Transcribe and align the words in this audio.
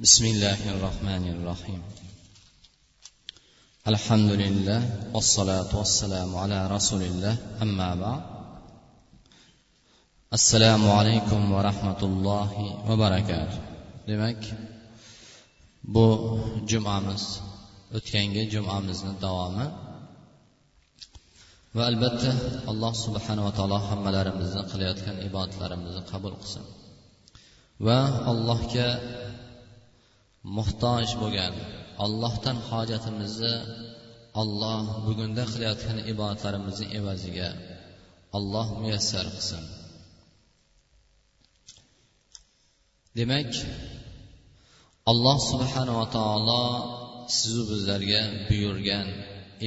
بسم 0.00 0.24
الله 0.24 0.60
الرحمن 0.74 1.24
الرحيم 1.34 1.82
الحمد 3.92 4.30
لله 4.42 4.80
والصلاة 5.14 5.70
والسلام 5.80 6.30
على 6.42 6.58
رسول 6.76 7.02
الله 7.02 7.36
أما 7.62 7.88
بعد 7.94 8.22
assalomu 10.32 10.88
alaykum 11.00 11.52
va 11.52 11.60
rahmatullohi 11.68 12.66
va 12.88 12.94
barakatuh 13.04 13.60
demak 14.08 14.40
bu 15.94 16.06
jumamiz 16.70 17.24
o'tgangi 17.96 18.42
jumamizni 18.54 19.12
davomi 19.24 19.66
va 21.76 21.82
albatta 21.90 22.30
alloh 22.70 22.92
subhanava 23.04 23.50
taolo 23.58 23.78
hammalarimizni 23.88 24.62
qilayotgan 24.72 25.16
ibodatlarimizni 25.28 26.02
qabul 26.12 26.32
qilsin 26.40 26.64
va 27.86 27.98
allohga 28.32 28.88
muhtoj 30.57 31.07
bo'lgan 31.21 31.53
ollohdan 32.05 32.57
hojatimizni 32.69 33.55
olloh 34.41 34.83
bugunda 35.05 35.43
qilayotgan 35.51 35.97
ibodatlarimizni 36.11 36.87
evaziga 36.99 37.49
olloh 38.37 38.67
muyassar 38.81 39.25
qilsin. 39.35 39.63
Demak 43.17 43.51
alloh 45.11 45.37
subhanava 45.51 46.05
taolo 46.17 46.63
sizu 47.37 47.61
bizlarga 47.71 48.21
buyurgan 48.47 49.07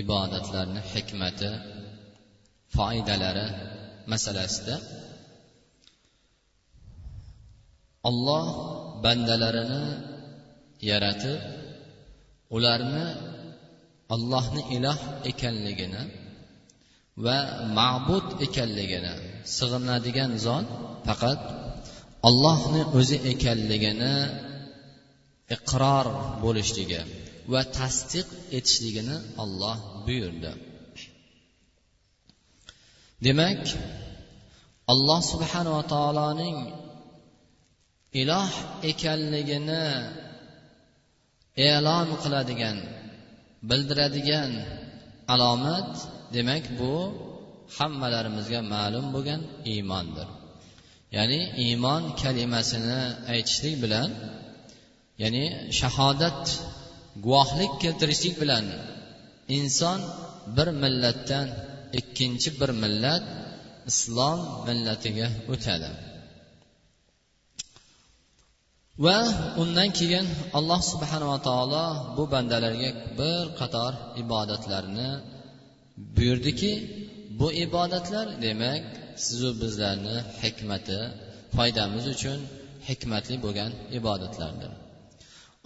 ibodatlarni 0.03 0.81
hikmati 0.93 1.51
foydalari 2.75 3.47
masalasida 4.13 4.77
olloh 8.09 8.45
bandalarini 9.05 9.83
yaratib 10.91 11.41
ularni 12.57 13.07
allohni 14.15 14.63
iloh 14.77 15.01
ekanligini 15.31 16.03
va 17.25 17.39
ma'bud 17.79 18.27
ekanligini 18.47 19.15
sig'inadigan 19.57 20.33
zot 20.47 20.67
faqat 21.07 21.41
allohni 22.29 22.83
o'zi 22.99 23.17
ekanligini 23.33 24.15
iqror 25.57 26.07
bo'lishligi 26.45 27.01
va 27.53 27.61
tasdiq 27.79 28.29
etishligini 28.59 29.17
olloh 29.43 29.77
buyurdi. 30.07 30.53
Demak 33.27 33.63
alloh 34.93 35.21
subhanava 35.33 35.83
taoloning 35.95 36.59
iloh 38.23 38.53
ekanligini 38.91 39.85
e'lon 41.67 42.09
qiladigan 42.23 42.77
bildiradigan 43.69 44.51
alomat 45.35 45.91
demak 46.35 46.65
bu 46.81 46.95
hammalarimizga 47.77 48.61
ma'lum 48.75 49.07
bo'lgan 49.15 49.41
iymondir. 49.73 50.29
Ya'ni 51.17 51.41
iymon 51.65 52.03
kalimasini 52.23 53.01
aytishlik 53.33 53.75
bilan 53.85 54.11
ya'ni 55.23 55.45
shahodat 55.81 56.43
guvohlik 57.25 57.73
keltirishlik 57.83 58.35
bilan 58.43 58.65
inson 59.59 60.01
bir 60.57 60.69
millatdan 60.83 61.49
ikkinchi 62.01 62.51
bir 62.61 62.71
millat 62.83 63.25
islom 63.91 64.39
millatiga 64.67 65.29
o'tadi. 65.53 65.91
va 69.06 69.18
undan 69.64 69.90
keyin 70.00 70.26
alloh 70.58 70.82
subhanava 70.92 71.38
taolo 71.50 71.86
bu 72.18 72.24
bandalarga 72.34 72.90
bir 73.20 73.44
qator 73.60 73.92
ibodatlarni 74.24 75.10
buyurdiki 76.18 76.72
bu 77.40 77.48
ibodatlar 77.66 78.28
demak 78.46 78.84
sizu 79.26 79.50
bizlarni 79.62 80.18
hikmati 80.44 81.00
foydamiz 81.56 82.06
uchun 82.16 82.40
hikmatli 82.90 83.36
bo'lgan 83.46 83.72
ibodatlardir 84.00 84.72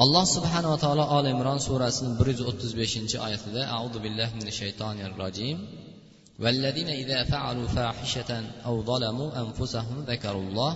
alloh 0.03 0.25
subhanava 0.35 0.77
taolo 0.83 1.05
oli 1.17 1.29
imron 1.35 1.59
surasini 1.67 2.11
bir 2.19 2.27
yuz 2.33 2.41
o'ttiz 2.49 2.71
beshinchi 2.81 3.17
oyatida 3.25 3.61
audu 3.77 3.97
billahi 4.05 4.33
min 4.39 4.49
shaytonir 4.59 5.11
rojim 5.23 5.59
والذين 6.43 6.89
إذا 7.03 7.19
فعلوا 7.31 7.67
فاحشة 7.75 8.31
أو 8.67 8.75
ظلموا 8.89 9.29
أنفسهم 9.43 9.97
ذكروا 10.11 10.43
الله 10.47 10.71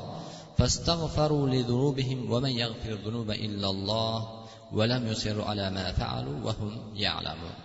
فاستغفروا 0.57 1.47
لذنوبهم 1.49 2.31
ومن 2.31 2.49
يغفر 2.49 2.91
الذنوب 2.97 3.31
إلا 3.31 3.69
الله 3.69 4.45
ولم 4.77 5.07
يصروا 5.11 5.45
على 5.45 5.69
ما 5.69 5.91
فعلوا 5.91 6.37
وهم 6.45 6.71
يعلمون 6.95 7.57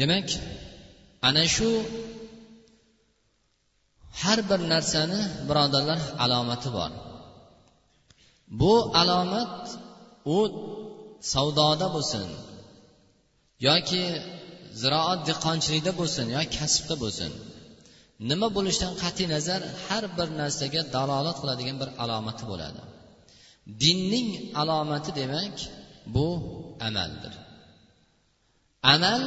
demak 0.00 0.28
ana 1.28 1.44
shu 1.54 1.70
har 4.20 4.38
bir 4.50 4.60
narsani 4.72 5.20
birodarlar 5.48 6.00
alomati 6.24 6.68
bor 6.76 6.90
bu 8.60 8.74
alomat 9.00 9.56
u 10.36 10.38
savdoda 11.32 11.86
bo'lsin 11.94 12.26
yoki 13.68 14.04
ziroat 14.82 15.20
dehqonchilikda 15.28 15.92
bo'lsin 16.00 16.26
yoki 16.36 16.50
kasbda 16.58 16.94
bo'lsin 17.02 17.32
Nima 18.29 18.47
bo'lishidan 18.57 18.93
qat'iy 19.03 19.27
nazar 19.35 19.61
har 19.85 20.03
bir 20.17 20.27
narsaga 20.41 20.81
dalolat 20.95 21.37
qiladigan 21.41 21.77
bir 21.81 21.89
alomati 22.03 22.43
bo'ladi. 22.51 22.81
Dinning 23.83 24.29
alomati 24.61 25.11
demak 25.21 25.55
bu 26.15 26.27
amaldir. 26.87 27.33
Amal 28.93 29.21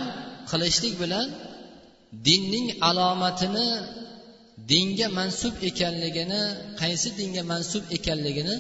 qilishlik 0.51 0.95
bilan 1.03 1.29
dinning 2.29 2.69
alomatini 2.89 3.69
dinga 4.73 5.09
mansub 5.19 5.55
ekanligini 5.71 6.43
qaysi 6.81 7.09
dinga 7.21 7.43
mansub 7.53 7.85
ekanligini 7.97 8.57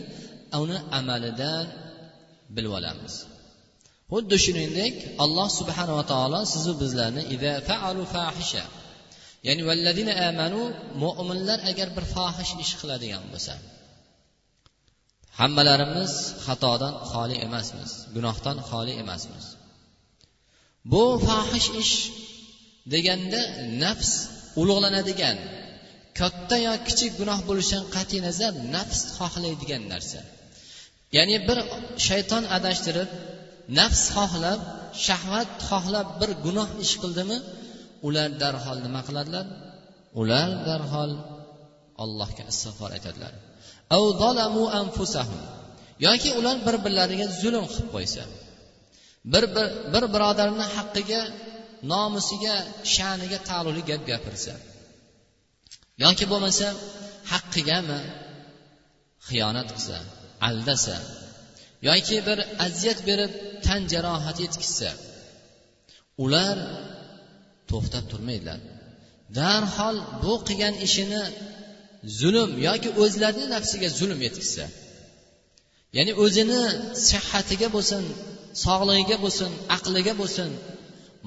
uni 0.62 0.78
amalidan 0.98 1.64
bilib 2.54 2.72
olamiz. 2.78 3.14
Xuddi 4.12 4.36
shuningdek 4.44 4.94
alloh 5.24 5.48
subhanava 5.58 6.04
taolo 6.12 6.40
sizu 6.52 6.72
bizlarni 6.82 7.22
ya'ni 9.46 9.62
valladina 9.68 10.12
amanu 10.28 10.62
mo'minlar 11.02 11.58
agar 11.70 11.88
bir 11.96 12.04
fohish 12.14 12.52
ish 12.64 12.72
qiladigan 12.80 13.24
bo'lsa 13.32 13.54
hammalarimiz 15.40 16.12
xatodan 16.46 16.94
xoli 17.10 17.36
emasmiz 17.46 17.90
gunohdan 18.14 18.56
xoli 18.68 18.92
emasmiz. 19.02 19.44
Bu 20.92 21.04
fohish 21.26 21.68
ish 21.82 21.94
deganda 22.94 23.40
nafs 23.84 24.10
ulug'lanadigan 24.60 25.36
katta 26.18 26.56
yo 26.66 26.74
kichik 26.86 27.12
gunoh 27.20 27.40
bo'lishidan 27.48 27.84
qat'iy 27.96 28.20
nazar 28.28 28.52
nafs 28.76 29.00
xohlaydigan 29.18 29.82
narsa. 29.92 30.20
Ya'ni 31.16 31.36
bir 31.48 31.58
shayton 32.08 32.44
adashtirib 32.56 33.10
nafs 33.78 34.02
xohlab 34.16 34.60
shahvat 35.06 35.50
xohlab 35.68 36.08
bir 36.20 36.30
gunoh 36.44 36.68
ish 36.84 36.94
qildimi 37.02 37.36
ular 38.06 38.31
darhol 38.43 38.78
nima 38.87 39.00
qiladilar? 39.09 39.47
Ular 40.21 40.49
darhol 40.69 41.12
allohga 42.05 42.43
istig'for 42.53 42.91
aytadilar 42.97 43.33
yoki 46.06 46.31
ular 46.38 46.56
bir 46.66 46.77
birlariga 46.84 47.27
zulm 47.41 47.65
qilib 47.72 47.88
qo'ysa. 47.94 48.22
Bir 49.33 49.44
bir 49.55 49.66
bir 49.93 50.05
birodarni 50.15 50.66
haqqiga 50.77 51.22
nomusiga 51.93 52.55
sha'niga 52.94 53.38
taalluqli 53.49 53.83
gap 53.91 54.03
gapirsa. 54.11 54.53
Yoki 56.05 56.25
bo'lmasa 56.32 56.67
haqqigami 57.32 58.00
xiyonat 59.28 59.69
qilsa 59.75 59.96
aldasa. 60.49 60.96
Yoki 61.88 62.17
bir 62.29 62.38
aziyat 62.67 63.00
berib 63.08 63.32
tan 63.67 63.81
jarohati 63.93 64.41
yetkazsa. 64.46 64.91
Ular 66.25 66.56
to'xtab 67.70 68.05
turmaydilar. 68.12 68.58
Darhol 69.38 69.96
bu 70.22 70.34
qilgan 70.46 70.75
ishini 70.87 71.22
zulm 72.20 72.50
yoki 72.69 72.90
o'zlarini 73.02 73.46
nafsiga 73.55 73.88
zulm 73.99 74.19
yetkazsa 74.26 74.64
ya'ni 75.96 76.12
o'zini 76.25 76.62
sihhatiga 77.08 77.69
bo'lsin 77.76 78.05
sog'lig'iga 78.64 79.17
bo'lsin 79.25 79.50
aqliga 79.76 80.14
bo'lsin 80.20 80.50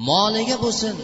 moliga 0.09 0.57
bo'lsin 0.65 0.95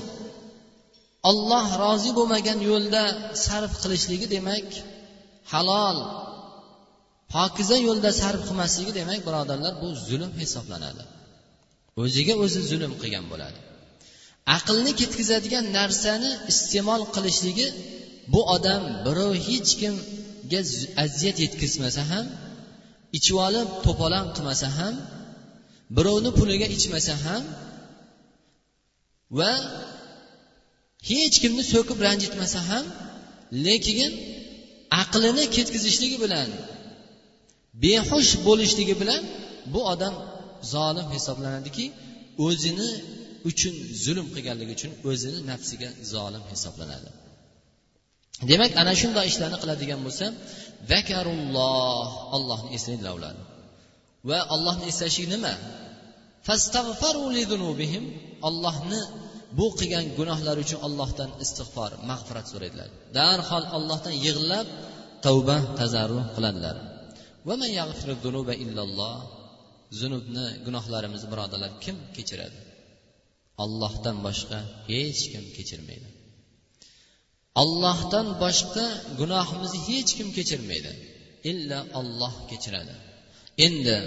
olloh 1.29 1.65
rozi 1.83 2.11
bo'lmagan 2.17 2.59
yo'lda 2.69 3.03
sarf 3.45 3.73
qilishligi 3.83 4.27
demak 4.35 4.67
halol 5.51 5.97
pokiza 7.33 7.77
yo'lda 7.87 8.09
sarf 8.21 8.41
qilmasligi 8.47 8.91
demak 8.99 9.19
birodarlar 9.27 9.73
bu 9.81 9.87
zulm 10.09 10.31
hisoblanadi. 10.41 11.03
O'ziga 12.01 12.35
o'zi 12.43 12.59
zulm 12.71 12.91
qilgan 13.01 13.25
bo'ladi. 13.31 13.59
Aqlni 14.57 14.91
ketkazadigan 14.99 15.65
narsani 15.77 16.31
iste'mol 16.51 17.01
qilishligi 17.15 17.67
bu 18.33 18.41
odam 18.55 18.81
birov 19.05 19.31
hech 19.47 19.71
kimga 19.81 20.61
aziyat 21.05 21.37
yetkazmasa 21.45 22.01
ham 22.11 22.25
ichib 23.17 23.37
olib 23.47 23.67
to'polon 23.85 24.25
qilmasa 24.35 24.67
ham 24.77 24.95
birovni 25.95 26.31
puliga 26.39 26.67
ichmasa 26.77 27.13
ham 27.25 27.43
va 29.37 29.51
hech 31.09 31.35
kimni 31.43 31.63
so'kib 31.73 31.97
ranjitmasa 32.07 32.59
ham 32.69 32.85
lekin 33.65 34.11
aqlini 35.01 35.43
ketkazishligi 35.55 36.17
bilan 36.23 36.49
behush 37.83 38.31
bo'lishligi 38.47 38.95
bilan 39.01 39.21
bu 39.73 39.79
odam 39.93 40.15
zolim 40.73 41.07
hisoblanadiki 41.15 41.85
o'zini 42.45 42.89
uchun 43.49 43.75
zulm 44.03 44.27
qilganligi 44.35 44.71
uchun 44.77 44.91
o'zini 45.09 45.39
nafsiga 45.51 45.89
zolim 46.13 46.43
hisoblanadi. 46.51 47.09
Demak 48.49 48.71
ana 48.81 48.93
shunday 49.01 49.25
ishlarni 49.31 49.57
qiladigan 49.63 49.99
bo'lsa 50.05 50.25
vakarulloh 50.91 52.09
ollohni 52.35 52.69
eslaydilar 52.77 53.13
ular 53.19 53.35
va 54.29 54.39
ollohni 54.55 54.85
eslashlik 54.91 55.27
nima? 55.35 55.53
Ollohni 58.49 59.01
bu 59.57 59.65
qilgan 59.79 60.05
gunohlari 60.17 60.59
uchun 60.65 60.79
ollohdan 60.87 61.29
istig'for 61.43 61.91
mag'firat 62.09 62.45
so'raydilar. 62.51 62.89
Darhol 63.17 63.65
ollohdan 63.77 64.15
yig'lab 64.25 64.67
tavba 65.25 65.57
tazarruh 65.79 66.25
qiladilar. 66.35 66.75
Zunubni 69.99 70.45
gunohlarimizni 70.65 71.27
birodarlar 71.33 71.71
kim 71.83 71.95
kechiradi? 72.15 72.57
Ollohdan 73.63 74.17
boshqa 74.25 74.59
hech 74.89 75.21
kim 75.31 75.45
kechirmaydi. 75.55 76.09
Ollohdan 77.61 78.27
boshqa 78.43 78.85
gunohimizni 79.19 79.79
hech 79.89 80.11
kim 80.17 80.27
kechirmaydi. 80.37 80.91
Illa 81.51 81.79
olloh 81.99 82.33
kechiradi. 82.49 82.95
Endi 83.65 83.97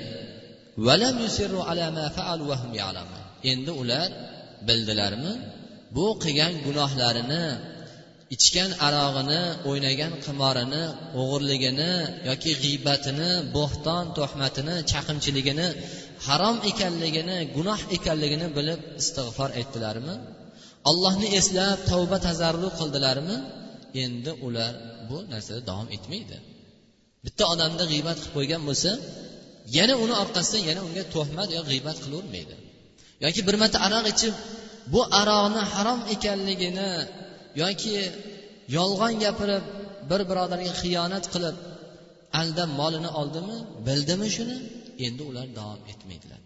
endi 3.50 3.72
ular 3.82 4.08
bildilarmi 4.68 5.32
bu 5.96 6.06
qilgan 6.22 6.54
gunohlarini 6.66 7.44
ichgan 8.34 8.70
arog'ini 8.86 9.42
o'ynagan 9.68 10.12
qimorini 10.24 10.84
o'g'irligini 11.20 11.92
yoki 12.28 12.52
g'iybatini 12.62 13.30
bo'xton 13.56 14.04
tuhmatini 14.16 14.76
chaqimchiligini 14.90 15.68
harom 16.26 16.56
ekanligini 16.70 17.36
gunoh 17.56 17.80
ekanligini 17.96 18.48
bilib 18.56 18.80
istig'for 19.02 19.50
aytdilarmi? 19.58 20.14
Allohni 20.90 21.28
eslab 21.38 21.78
tavba 21.90 22.18
tazarru 22.26 22.68
qildilarmi? 22.78 23.36
Endi 24.04 24.32
ular 24.46 24.72
bu 25.08 25.16
narsada 25.32 25.60
davom 25.70 25.88
etmaydi. 25.96 26.36
Bitta 27.24 27.44
odamni 27.52 27.84
g'iybat 27.92 28.16
qilib 28.20 28.34
qo'ygan 28.36 28.62
bo'lsa 28.68 28.90
yana 29.76 29.94
uni 30.04 30.14
orqasidan 30.22 30.62
yana 30.68 30.80
unga 30.88 31.04
tuhmat 31.14 31.48
yo 31.56 31.60
g'iybat 31.70 31.96
qilavermaydi 32.04 32.54
yoki 33.24 33.40
bir 33.48 33.56
marta 33.62 33.78
aroq 33.86 34.04
ichib 34.12 34.34
bu 34.92 35.00
aroqni 35.20 35.62
harom 35.74 36.00
ekanligini 36.14 36.90
yoki 37.62 37.94
yolg'on 38.76 39.14
gapirib 39.24 39.64
bir 40.10 40.20
birodarga 40.30 40.72
xiyonat 40.80 41.24
qilib 41.34 41.56
aldab 42.40 42.70
molini 42.80 43.10
oldimi 43.20 43.56
bildimi 43.86 44.28
shuni? 44.36 44.56
endi 45.05 45.23
ular 45.29 45.47
davom 45.59 45.81
etmaydilar 45.91 46.41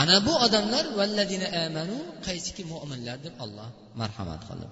ana 0.00 0.16
bu 0.26 0.32
odamlar 0.46 0.84
valladina 0.98 1.48
amanu 1.64 1.96
qaysiki 2.26 2.62
mo'minlar 2.72 3.16
deb 3.26 3.34
olloh 3.44 3.68
marhamat 4.00 4.40
qildi 4.48 4.68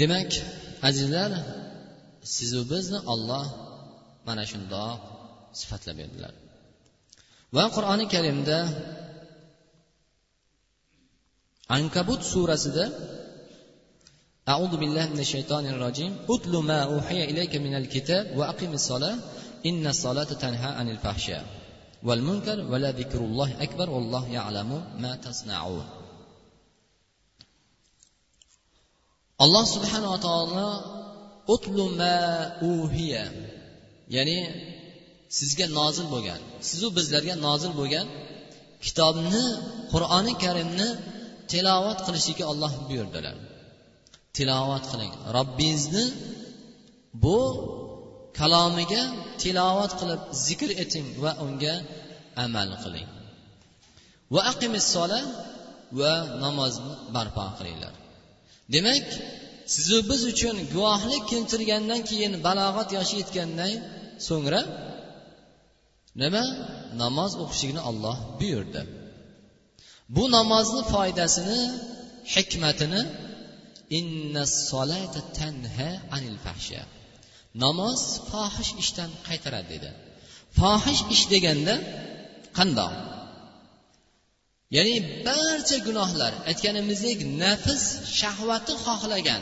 demak 0.00 0.30
azizlar 0.88 1.30
sizu 2.34 2.60
bizni 2.72 3.00
olloh 3.12 3.46
mana 4.28 4.44
shundoq 4.52 5.00
sifatlab 5.60 5.96
berdilar 6.00 6.34
va 7.56 7.64
qur'oni 7.76 8.04
karimda 8.14 8.58
ankabut 11.76 12.20
surasida 12.32 12.86
أعوذ 14.52 14.72
بالله 14.82 15.04
من 15.14 15.20
الشيطان 15.26 15.64
الرجيم 15.74 16.12
أتل 16.30 16.54
ما 16.70 16.78
أوحي 16.92 17.24
إليك 17.30 17.56
من 17.66 17.74
الكتاب 17.80 18.24
وأقم 18.38 18.72
الصلاة 18.80 19.16
inna 19.69 19.91
solata 20.03 20.35
tanha 20.43 20.69
anil 20.81 20.99
fahsha 21.05 21.39
val 22.07 22.21
munkar 22.29 22.57
va 22.71 22.77
la 22.83 22.91
akbar 23.65 23.87
vallohu 23.95 24.27
ya'lamu 24.37 24.77
ma 25.03 25.11
tasnaun. 25.25 25.87
Alloh 29.43 29.65
subhanava 29.75 30.17
taolo 30.27 30.67
utlu 31.55 31.83
ma 31.99 32.17
uhiya. 32.71 33.25
Ya'ni 34.15 34.37
sizga 35.37 35.65
nozil 35.79 36.05
bo'lgan 36.13 36.41
sizu 36.69 36.87
bizlarga 36.97 37.33
nozil 37.47 37.71
bo'lgan 37.79 38.07
kitobni 38.85 39.43
qur'oni 39.91 40.33
karimni 40.43 40.89
tilovat 41.51 41.99
qilishlikka 42.05 42.45
olloh 42.51 42.73
buyurdilar. 42.87 43.35
Tilovat 44.37 44.83
qiling. 44.91 45.13
Robbingizni 45.37 46.05
bu 47.23 47.37
kalomiga 48.39 49.03
tilovat 49.41 49.91
qilib 49.99 50.21
zikr 50.45 50.69
eting 50.83 51.07
va 51.23 51.31
unga 51.45 51.75
amal 52.45 52.69
qiling. 52.83 53.09
Va 54.33 54.41
aqimissola 54.51 55.19
va 55.99 56.13
namozni 56.43 56.93
barpo 57.15 57.45
qilinglar. 57.57 57.93
Demak 58.73 59.05
sizu 59.73 59.97
biz 60.09 60.21
uchun 60.31 60.55
guvohlik 60.73 61.23
keltirgandan 61.31 62.01
keyin 62.09 62.33
balog'at 62.45 62.89
yoshi 62.97 63.15
yetgandan 63.21 63.73
so'ngra 64.27 64.61
nima? 66.21 66.43
Namoz 67.03 67.31
o'qishlikni 67.43 67.81
olloh 67.89 68.17
buyurdi. 68.39 68.81
Bu 70.15 70.23
namozni 70.37 70.81
foydasini 70.93 71.61
hikmatini 72.33 73.01
tanha 75.37 75.89
anil 76.15 76.37
fahsha. 76.45 76.81
Namoz 77.63 78.01
fohish 78.31 78.71
ishdan 78.83 79.09
qaytaradi 79.27 79.69
dedi. 79.73 79.89
Fohish 80.59 81.01
ish 81.15 81.23
deganda 81.33 81.75
qandoq? 82.57 82.93
Ya'ni 84.75 84.95
barcha 85.27 85.77
gunohlar 85.87 86.33
aytganimizdek 86.49 87.19
nafs 87.43 87.83
shahvati 88.19 88.73
xohlagan 88.85 89.41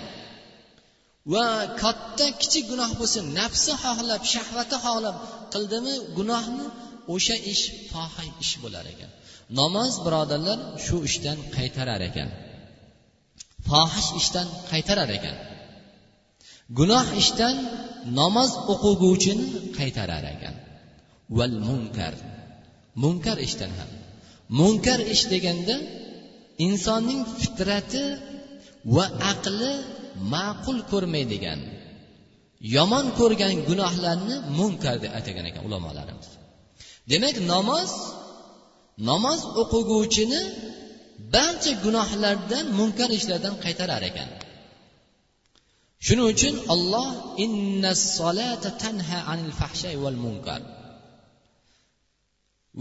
va 1.34 1.46
katta 1.82 2.28
kichik 2.42 2.66
gunoh 2.72 2.92
bo'lsin 3.00 3.24
nafsi 3.40 3.72
xohlab 3.84 4.22
shahvati 4.34 4.76
xohlab 4.86 5.16
qildimi 5.54 5.96
gunohni 6.18 6.66
o'sha 7.14 7.36
ish 7.54 7.64
fohish 7.92 8.32
ish 8.44 8.54
bo'lar 8.64 8.86
ekan. 8.94 9.12
Namoz 9.60 9.94
birodarlar 10.06 10.60
shu 10.86 10.98
ishdan 11.10 11.38
qaytarar 11.56 12.02
ekan. 12.10 12.30
Fohish 13.70 14.10
ishdan 14.20 14.48
qaytarar 14.72 15.10
ekan. 15.18 15.36
Gunoh 16.80 17.08
ishdan 17.22 17.56
namoz 18.20 18.52
o'qiguvchini 18.74 19.46
qaytarar 19.78 20.24
ekan. 20.34 20.56
Val 21.38 21.56
munkar. 21.68 22.14
Munkar 23.04 23.38
ishdan 23.48 23.72
ham. 23.80 23.92
Munkar 24.60 25.00
ish 25.14 25.24
deganda 25.34 25.76
insonning 26.68 27.22
fitrati 27.40 28.04
va 28.96 29.06
aqli 29.32 29.74
ma'qul 30.34 30.78
ko'rmaydigan 30.92 31.60
yomon 32.76 33.06
ko'rgan 33.20 33.54
gunohlarni 33.70 34.36
munkar 34.60 34.96
deb 35.04 35.12
atagan 35.20 35.46
ekan 35.50 35.64
ulamolarimiz 35.68 36.30
demak 37.12 37.36
namoz 37.54 37.92
namoz 39.10 39.40
o'qiguvchini 39.62 40.42
barcha 41.34 41.72
gunohlardan 41.86 42.66
munkar 42.80 43.10
ishlardan 43.20 43.56
qaytarar 43.66 44.04
ekan. 44.12 44.30
shuning 46.07 46.27
uchun 46.33 46.55
olloh 46.75 47.09
tanha 48.83 49.19
anil 49.33 49.53
fahshay 49.61 49.95
val 50.05 50.19
munkar 50.25 50.61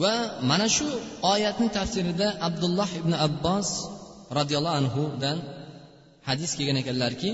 va 0.01 0.13
mana 0.49 0.67
shu 0.75 0.87
oyatni 1.33 1.67
tafsirida 1.77 2.27
abdulloh 2.47 2.89
ibn 3.01 3.13
abbos 3.27 3.69
roziyallohu 4.37 4.77
anhudan 4.81 5.37
hadis 6.27 6.51
kelgan 6.57 6.77
ekanlarki 6.83 7.31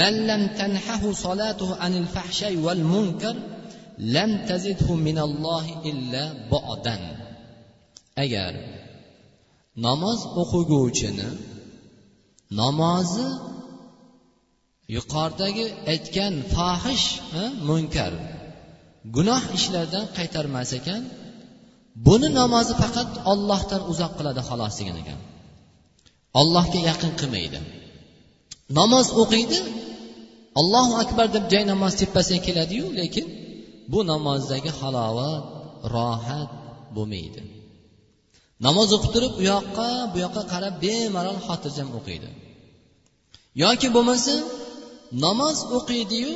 من 0.00 0.12
لم 0.30 0.42
تنحه 0.46 1.12
صلاته 1.12 1.76
عن 1.82 1.92
الفحشاء 2.02 2.56
والمنكر 2.56 3.36
لم 3.98 4.30
تزده 4.48 4.94
من 4.94 5.18
الله 5.18 5.82
إلا 5.90 6.24
بعدا 6.52 6.98
agar 8.24 8.52
namoz 9.86 10.20
o'qiguvchini 10.42 11.28
namozi 12.60 13.26
yuqoridagi 14.95 15.65
aytgan 15.93 16.33
fohish 16.55 17.07
munkar. 17.69 18.13
Gunoh 19.15 19.43
ishlardan 19.57 20.05
qaytarmas 20.17 20.69
ekan 20.79 21.01
buni 22.07 22.29
namozi 22.39 22.73
faqat 22.81 23.09
ollohdan 23.31 23.81
uzoq 23.91 24.11
qiladi 24.17 24.41
xolos 24.49 24.73
degan 24.79 24.97
ekan. 25.03 25.19
Ollohga 26.41 26.79
yaqin 26.89 27.11
qilmaydi. 27.19 27.59
Namoz 28.79 29.07
o'qiydi 29.21 29.57
allohu 30.59 30.93
akbar 31.03 31.27
deb 31.35 31.43
joy 31.51 31.63
namoz 31.71 31.93
tepasiga 32.01 32.39
keladiyu 32.47 32.85
lekin 32.99 33.25
bu 33.91 33.99
namozdagi 34.11 34.71
halovat 34.79 35.43
rohat 35.95 36.51
bo'lmaydi. 36.95 37.41
Namoz 38.65 38.89
o'qib 38.95 39.11
turib 39.15 39.33
u 39.41 39.43
yoqqa 39.53 39.89
bu 40.11 40.17
yoqqa 40.25 40.43
qarab 40.53 40.73
bemalol 40.83 41.39
xotirjam 41.47 41.89
o'qiydi. 41.97 42.29
Yoki 43.63 43.87
bo'lmasa 43.95 44.33
namoz 45.23 45.57
o'qiydiyu 45.77 46.33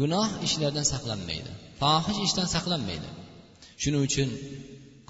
gunoh 0.00 0.28
ishlardan 0.46 0.86
saqlanmaydi 0.92 1.52
fohish 1.82 2.20
ishdan 2.26 2.48
saqlanmaydi. 2.54 3.08
Shuning 3.82 4.02
uchun 4.08 4.28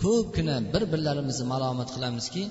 ko'pgina 0.03 0.57
bir 0.73 0.83
birlarimizni 0.93 1.47
malomat 1.53 1.89
qilamizki 1.95 2.43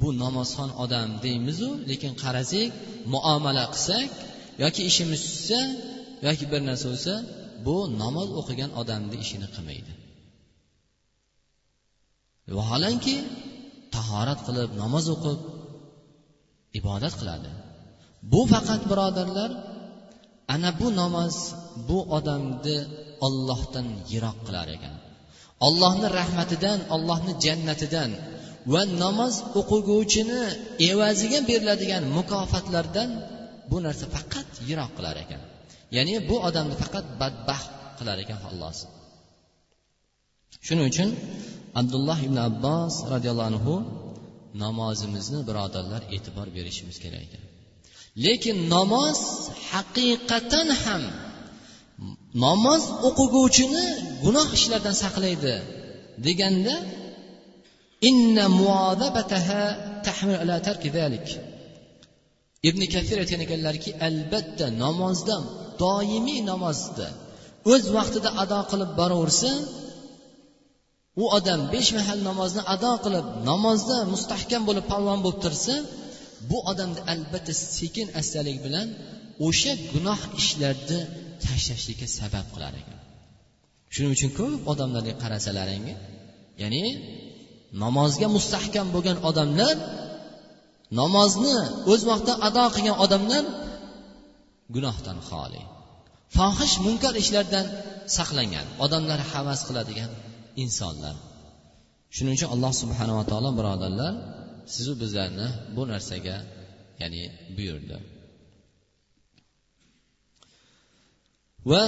bu 0.00 0.08
namozxon 0.22 0.70
odam 0.84 1.08
deymizu 1.24 1.68
lekin 1.90 2.12
qarasak 2.22 2.68
muomala 3.12 3.64
qilsak 3.74 4.10
yoki 4.62 4.82
ishimiz 4.90 5.20
tushsa 5.26 5.60
yoki 6.26 6.44
bir 6.52 6.60
narsa 6.68 6.86
bo'lsa 6.92 7.14
bu 7.66 7.76
namoz 8.02 8.28
o'qigan 8.40 8.70
odamni 8.80 9.16
ishini 9.24 9.48
qilmaydi. 9.54 9.92
Vaholanki 12.58 13.16
tahorat 13.94 14.40
qilib 14.46 14.70
namoz 14.82 15.06
o'qib 15.14 15.38
ibodat 16.80 17.14
qiladi. 17.20 17.50
Bu 18.32 18.40
faqat 18.52 18.82
birodarlar 18.90 19.50
ana 20.54 20.70
bu 20.80 20.88
namoz 21.00 21.36
bu 21.88 21.98
odamni 22.16 22.78
ollohdan 23.26 23.86
yiroq 24.12 24.38
qilar 24.46 24.68
ekan. 24.76 24.94
Ollohni 25.66 26.08
rahmatidan 26.20 26.78
ollohni 26.94 27.32
jannatidan 27.44 28.10
va 28.72 28.82
namoz 29.02 29.34
o'qiguvchini 29.60 30.42
evaziga 30.90 31.40
beriladigan 31.50 32.04
mukofotlardan 32.16 33.10
bu 33.70 33.76
narsa 33.86 34.06
faqat 34.16 34.48
yiroq 34.68 34.90
qilar 34.96 35.16
ekan. 35.24 35.42
Ya'ni 35.96 36.14
bu 36.28 36.36
odamni 36.48 36.76
faqat 36.82 37.06
badbaxt 37.20 37.70
qilar 37.98 38.16
ekan 38.24 38.38
xolos 38.44 38.78
shuning 40.66 40.86
uchun 40.92 41.10
abdulloh 41.80 42.18
ibn 42.26 42.38
abbos 42.48 42.94
roziyallohu 43.12 43.48
anhu 43.52 43.74
namozimizni 44.62 45.40
birodarlar 45.48 46.02
e'tibor 46.14 46.46
berishimiz 46.56 46.96
kerak 47.04 47.22
ekan. 47.26 47.42
Lekin 48.24 48.58
namoz 48.74 49.18
haqiqatan 49.70 50.68
ham 50.82 51.02
namoz 52.44 52.82
o'qiguvchini 53.08 53.86
gunoh 54.24 54.48
ishlardan 54.58 54.96
saqlaydi 55.04 55.54
deganda 56.26 56.74
inna 58.08 58.44
ala 60.42 60.56
tarki 60.66 60.88
zalik. 60.98 61.28
Ibn 62.68 62.82
kafir 62.94 63.16
aytgan 63.22 63.40
ekanlarki 63.46 63.90
albatta 64.08 64.66
namozda 64.84 65.36
doimiy 65.82 66.40
namozda 66.50 67.06
o'z 67.72 67.84
vaqtida 67.96 68.30
ado 68.42 68.60
qilib 68.70 68.90
boraversa 69.00 69.50
u 71.22 71.24
odam 71.38 71.60
besh 71.74 71.90
mahal 71.98 72.18
namozni 72.28 72.62
ado 72.74 72.92
qilib 73.04 73.26
namozda 73.50 73.96
mustahkam 74.12 74.62
bo'lib 74.68 74.84
palvon 74.92 75.18
bo'lib 75.24 75.40
tursa 75.44 75.74
bu 76.50 76.58
odamni 76.70 77.00
albatta 77.12 77.52
sekin 77.78 78.06
astalik 78.20 78.58
bilan 78.66 78.88
o'sha 79.46 79.72
gunoh 79.92 80.20
ishlarni 80.40 81.00
tashlashlikka 81.44 82.06
sabab 82.18 82.46
qilar 82.54 82.74
ekan. 82.82 82.98
Shuning 83.94 84.12
uchun 84.16 84.30
ko'p 84.38 84.60
odamlarga 84.72 85.14
qarasalaring 85.22 85.86
ya'ni 86.62 86.82
namozga 87.82 88.26
mustahkam 88.36 88.86
bo'lgan 88.94 89.18
odamlar 89.30 89.76
namozni 91.00 91.56
o'z 91.92 92.00
vaqtida 92.10 92.34
ado 92.48 92.64
qilgan 92.74 92.96
odamlar 93.04 93.44
gunohdan 94.74 95.18
xoli. 95.28 95.62
Fohish 96.36 96.76
munkar 96.86 97.14
ishlardan 97.22 97.66
saqlangan 98.16 98.66
odamlar 98.84 99.20
havas 99.32 99.60
qiladigan 99.68 100.10
insonlar 100.62 101.16
shuning 102.14 102.34
uchun 102.38 102.50
alloh 102.54 102.72
subhanava 102.82 103.22
taolo 103.30 103.50
birodarlar 103.58 104.12
sizu 104.74 104.92
bizlarni 105.02 105.46
bu 105.76 105.82
narsaga 105.92 106.36
ya'ni 107.02 107.22
buyurdi. 107.56 107.96
Va 111.70 111.84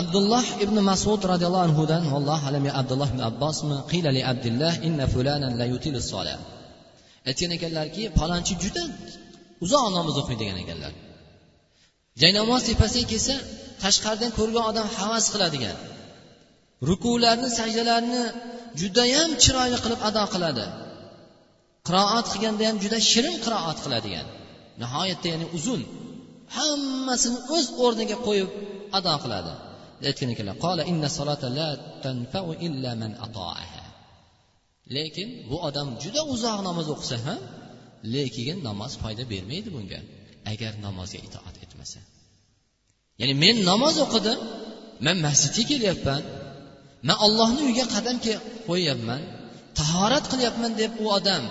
abdulloh 0.00 0.46
ibn 0.64 0.76
masud 0.90 1.20
roziyallohu 1.32 1.66
anhudan 1.68 2.02
alloh 2.18 2.40
alami 2.50 2.70
abdulloh 2.80 3.08
ibn 3.12 3.22
abbosmi 3.30 3.76
qiyla 3.90 4.10
li 4.16 4.22
inna 4.88 5.04
fulanan 5.14 5.52
la 5.60 5.66
sola 6.12 6.36
aytgan 7.28 7.50
ekanlarki 7.56 8.02
palonchi 8.18 8.54
juda 8.62 8.84
uzoq 9.64 9.84
namoz 9.96 10.16
o'qiydi 10.20 10.40
degan 10.42 10.58
ekanlar. 10.64 10.92
Jaynamoz 12.22 12.62
tepasiga 12.68 13.06
kelsa 13.12 13.34
tashqaridan 13.82 14.30
ko'rgan 14.38 14.64
odam 14.70 14.88
havas 14.98 15.26
qiladigan. 15.32 15.76
Rukularni 16.88 17.48
sajdalarni 17.58 18.22
judayam 18.80 19.30
chiroyli 19.42 19.78
qilib 19.84 20.00
ado 20.08 20.24
qiladi. 20.34 20.66
Qiroat 21.86 22.26
qilganda 22.32 22.62
ham 22.68 22.76
juda 22.84 22.98
shirin 23.10 23.36
qiroat 23.44 23.78
qiladigan. 23.84 24.26
Nihoyatda 24.82 25.26
ya'ni 25.32 25.46
uzun. 25.58 25.82
Hammasini 26.56 27.38
o'z 27.56 27.66
o'rniga 27.84 28.16
qo'yib 28.26 28.50
ado 28.98 29.14
qiladi. 29.24 29.52
Aytgan 30.08 30.28
ekanlar 30.34 30.56
qola 30.64 30.82
inna 30.92 31.08
solata 31.18 31.46
la 31.58 31.68
tanfau 32.04 32.48
illa 32.66 32.90
man 33.02 33.12
atoaha 33.26 33.84
lekin 34.96 35.28
bu 35.50 35.56
odam 35.68 35.88
juda 36.02 36.22
uzoq 36.34 36.58
namoz 36.68 36.86
o'qisa 36.94 37.16
ham 37.26 37.40
lekin 38.14 38.56
namoz 38.68 38.92
foyda 39.02 39.24
bermaydi 39.32 39.68
bunga 39.76 40.00
agar 40.52 40.72
namozga 40.86 41.18
itoat 41.26 41.56
etmasa. 41.64 42.00
Ya'ni 43.20 43.34
men 43.44 43.56
namoz 43.70 43.96
o'qidim 44.04 44.38
man 45.06 45.16
masjidga 45.26 45.64
kelyapman 45.70 46.22
man 47.08 47.16
ollohni 47.26 47.60
uyiga 47.66 47.86
qadam 47.94 48.16
qo'yyapman 48.68 49.22
tahorat 49.78 50.24
qilyapman 50.32 50.72
deb 50.80 50.92
u 51.04 51.06
odam 51.18 51.44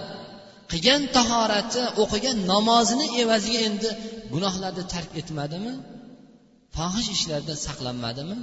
qilgan 0.72 1.01
tahorati 1.17 1.84
o'qigan 2.03 2.38
namozini 2.53 3.05
evaziga 3.22 3.60
endi 3.69 3.89
gunohlarni 4.34 4.84
tark 4.93 5.12
etmadimi? 5.22 5.74
Fohish 6.75 7.10
ishlarda 7.15 7.53
saqlanmadimi? 7.65 8.38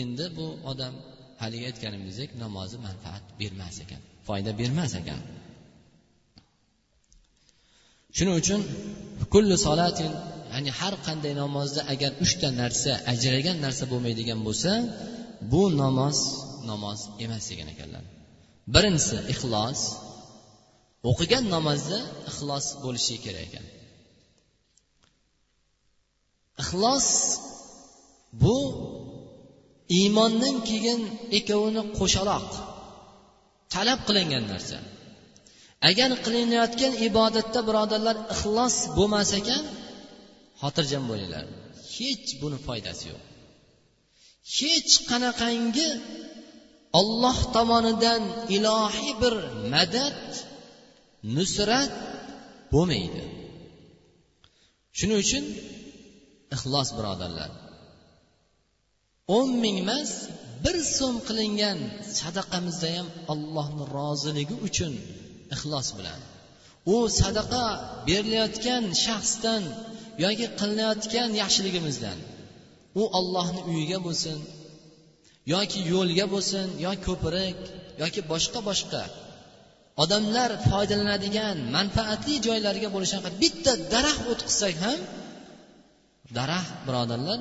Endi 0.00 0.24
bu 0.36 0.46
odam 0.70 0.94
haligi 1.42 1.64
aytganimizdek 1.70 2.30
namozi 2.44 2.76
manfaat 2.86 3.24
bermas 3.40 3.76
ekan. 3.84 4.02
Foyda 4.26 4.50
bermas 4.60 4.92
ekan. 5.00 5.20
Shuning 8.16 8.36
uchun 8.42 8.60
kulli 9.34 9.56
solatin 9.66 10.12
ya'ni 10.52 10.70
har 10.80 10.94
qanday 11.06 11.32
namozda 11.42 11.80
agar 11.92 12.10
uchta 12.24 12.48
narsa 12.60 12.92
ajragan 13.12 13.56
narsa 13.64 13.84
bo'lmaydigan 13.92 14.40
bo'lsa 14.46 14.72
bu 15.52 15.62
namoz 15.82 16.18
namoz 16.70 16.98
emas 17.24 17.44
degan 17.50 17.68
ekanlar. 17.74 18.04
Birinchisi 18.74 19.16
ixlos. 19.32 19.80
O'qigan 21.10 21.44
namozda 21.54 21.98
ixlos 22.30 22.66
bo'lishi 22.84 23.16
kerak 23.24 23.44
ekan. 23.48 23.66
Ixlos 26.62 27.08
bu 28.42 28.56
iymondan 29.98 30.56
keyin 30.68 31.00
ikkovini 31.38 31.82
qo'shaloq 31.98 32.48
talab 33.74 34.00
qilingan 34.08 34.44
narsa. 34.52 34.78
Agar 35.90 36.10
qilinayotgan 36.24 36.92
ibodatda 37.08 37.60
birodarlar 37.68 38.16
ixlos 38.34 38.76
bo'lmas 38.96 39.30
ekan 39.40 39.62
xotirjam 40.60 41.04
bo'linglar. 41.10 41.44
Hech 41.94 42.28
buni 42.42 42.58
foydasi 42.66 43.04
yo'q. 43.12 43.22
Hech 44.58 44.92
qanaqangi 45.10 45.88
olloh 47.00 47.38
tomonidan 47.54 48.22
ilohiy 48.56 49.12
bir 49.22 49.34
madad 49.72 50.20
nusrat 51.34 51.92
bo'lmaydi. 52.72 53.24
Shuning 54.98 55.18
uchun 55.24 55.44
ixlos 56.54 56.88
birodarlar 56.96 57.50
o'n 59.34 59.50
ming 59.62 59.76
emas 59.84 60.10
bir 60.64 60.76
so'm 60.96 61.16
qilingan 61.28 61.78
sadaqamizda 62.18 62.88
ham 62.96 63.08
allohni 63.32 63.84
roziligi 63.98 64.56
uchun 64.68 64.92
ixlos 65.54 65.88
bilan 65.98 66.20
u 66.94 66.96
sadaqa 67.20 67.64
berilayotgan 68.08 68.84
shaxsdan 69.04 69.62
yoki 70.24 70.46
qilinayotgan 70.60 71.30
yaxshiligimizdan 71.42 72.18
u 73.00 73.02
ollohni 73.18 73.60
uyiga 73.70 73.98
bo'lsin 74.06 74.38
yoki 75.54 75.80
yo'lga 75.92 76.26
bo'lsin 76.34 76.66
yo 76.84 76.92
ko'prik 77.06 77.58
yoki 78.02 78.20
boshqa 78.32 78.60
boshqa 78.68 79.02
odamlar 80.02 80.50
foydalanadigan 80.68 81.56
manfaatli 81.76 82.34
joylarga 82.46 82.88
bo'lishidan 82.94 83.34
bitta 83.42 83.72
daraxt 83.94 84.24
o'tqizsak 84.32 84.74
ham 84.84 84.98
daraxt 86.38 86.74
birodarlar 86.86 87.38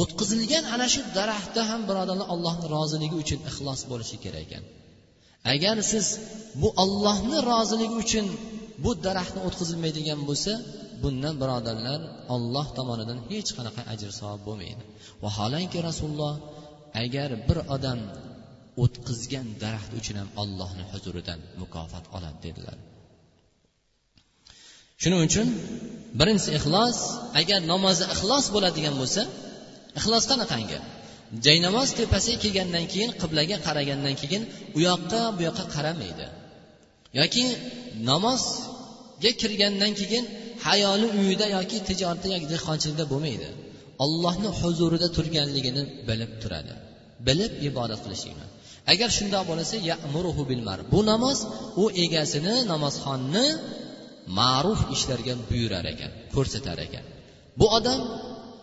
o'tqizilgan 0.00 0.64
ana 0.74 0.86
shu 0.94 1.00
daraxtda 1.18 1.62
ham 1.70 1.80
birodarlar 1.88 2.26
allohni 2.34 2.66
roziligi 2.76 3.16
uchun 3.22 3.40
ixlos 3.50 3.80
bo'lishi 3.90 4.16
kerak 4.24 4.42
ekan. 4.46 4.64
Agar 5.54 5.76
siz 5.92 6.06
bu 6.60 6.68
ollohni 6.84 7.38
roziligi 7.52 7.96
uchun 8.04 8.26
bu 8.84 8.90
daraxtni 9.06 9.40
o'tqizilmaydigan 9.46 10.20
bo'lsa 10.28 10.52
bundan 11.02 11.34
birodarlar 11.42 12.00
olloh 12.34 12.66
tomonidan 12.78 13.18
hech 13.30 13.50
qanaqa 13.56 13.82
ajr 13.92 14.10
savob 14.20 14.40
bo'lmaydi. 14.48 14.82
Vaholanki 15.24 15.78
rasululloh 15.88 16.34
agar 17.04 17.30
bir 17.48 17.58
odam 17.76 18.00
o'tqizgan 18.82 19.46
daraxt 19.62 19.92
uchun 20.00 20.16
ham 20.20 20.28
allohni 20.42 20.84
huzuridan 20.92 21.40
mukofot 21.60 22.04
oladi 22.16 22.38
dedilar. 22.46 22.76
Shuning 25.02 25.20
uchun 25.28 25.48
birinchisi 26.18 26.50
ixlos 26.58 26.98
agar 27.40 27.60
namozi 27.72 28.04
ixlos 28.14 28.44
bo'ladigan 28.54 28.94
bo'lsa 29.00 29.22
ixlos 29.98 30.24
qanaqangi? 30.30 30.78
Jaynamoz 31.46 31.88
tepasiga 31.98 32.38
kelgandan 32.44 32.84
keyin 32.92 33.10
qiblaga 33.22 33.56
qaragandan 33.66 34.14
keyin 34.22 34.42
u 34.76 34.78
yoqqa 34.88 35.20
bu 35.36 35.40
yoqqa 35.48 35.64
qaramaydi. 35.74 36.26
Yoki 37.20 37.44
namozga 38.10 39.30
kirgandan 39.40 39.92
keyin 40.00 40.24
hayoli 40.66 41.06
uyida 41.20 41.46
yoki 41.56 41.76
tijoratda 41.88 42.26
yoki 42.34 42.46
dehqonchilikda 42.54 43.04
bo'lmaydi. 43.12 43.48
Ollohni 44.04 44.50
huzurida 44.60 45.08
turganligini 45.16 45.82
bilib 46.08 46.32
turadi. 46.42 46.72
Bilib 47.26 47.52
ibodat 47.68 48.00
qilishlikni 48.04 48.46
agar 48.92 49.10
shundoq 49.18 49.44
bo'lsa 49.50 49.76
yamuruhu 49.90 50.42
bilmar 50.50 50.78
bu 50.92 51.00
namoz 51.10 51.38
u 51.82 51.84
egasini 52.04 52.54
namozxonni 52.72 53.46
ma'ruf 54.38 54.80
ishlarga 54.94 55.34
buyurar 55.48 55.84
ekan 55.92 56.10
ko'rsatar 56.34 56.78
ekan. 56.86 57.04
Bu 57.58 57.66
odam 57.78 58.00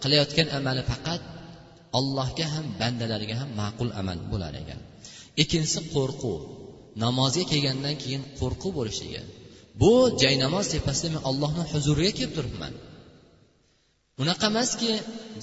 qilayotgan 0.04 0.48
amali 0.58 0.84
faqat 0.92 1.22
allohga 2.00 2.46
ham 2.54 2.66
bandalarga 2.82 3.36
ham 3.42 3.50
ma'qul 3.62 3.90
amal 4.02 4.20
bo'lar 4.32 4.54
ekan. 4.62 4.80
Ikkinchisi 5.42 5.80
qo'rquv. 5.96 6.42
Namozga 7.04 7.44
kelgandan 7.52 7.96
keyin 8.04 8.24
qo'rquv 8.40 8.72
bo'lishligi 8.80 9.22
bu 9.82 9.92
jaynamoz 10.24 10.66
tepasida 10.76 11.10
men 11.14 11.22
allohni 11.30 11.64
huzuriga 11.72 12.12
kelib 12.18 12.34
turibman. 12.38 12.74
Unaqa 14.22 14.46
emaski 14.52 14.92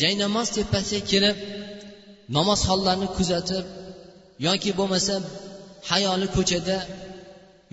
jaynamoz 0.02 0.48
tepasiga 0.58 1.02
kelib 1.12 1.36
namozxonlarni 2.36 3.08
kuzatib 3.18 3.64
yoki 4.46 4.70
bo'lmasa 4.78 5.14
hayoli 5.90 6.26
ko'chada 6.36 6.76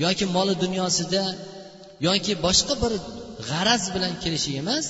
yoki 0.05 0.25
moli 0.35 0.53
dunyosida 0.63 1.23
yoki 2.07 2.33
boshqa 2.45 2.73
bir 2.83 2.93
g'araz 3.49 3.83
bilan 3.95 4.13
kelishi 4.23 4.51
emas 4.61 4.85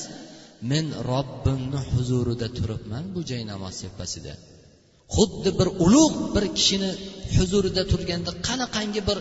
men 0.72 0.86
robbimni 1.12 1.80
huzurida 1.92 2.48
turibman 2.58 3.04
bu 3.16 3.20
joy 3.30 3.42
namoz 3.52 3.76
tepasida 3.84 4.34
xuddi 5.16 5.50
bir 5.60 5.68
ulug' 5.86 6.18
bir 6.36 6.46
kishini 6.58 6.92
huzurida 7.36 7.84
turganda 7.92 8.32
qanaqangi 8.48 9.02
bir 9.10 9.18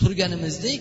turganimizdek 0.00 0.80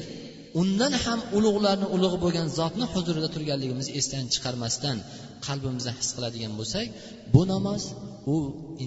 undan 0.62 0.94
ham 1.04 1.20
ulug'larni 1.38 1.88
ulug'i 1.96 2.18
bo'lgan 2.24 2.48
zotni 2.60 2.86
huzurida 2.94 3.30
turganligimizni 3.36 3.92
esdan 4.00 4.26
chiqarmasdan 4.34 4.98
qalbimizda 5.46 5.92
his 6.00 6.10
qiladigan 6.16 6.54
bo'lsak 6.60 6.88
bu 7.34 7.42
namoz 7.54 7.84
u 8.36 8.38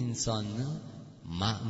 insonni 0.01 0.67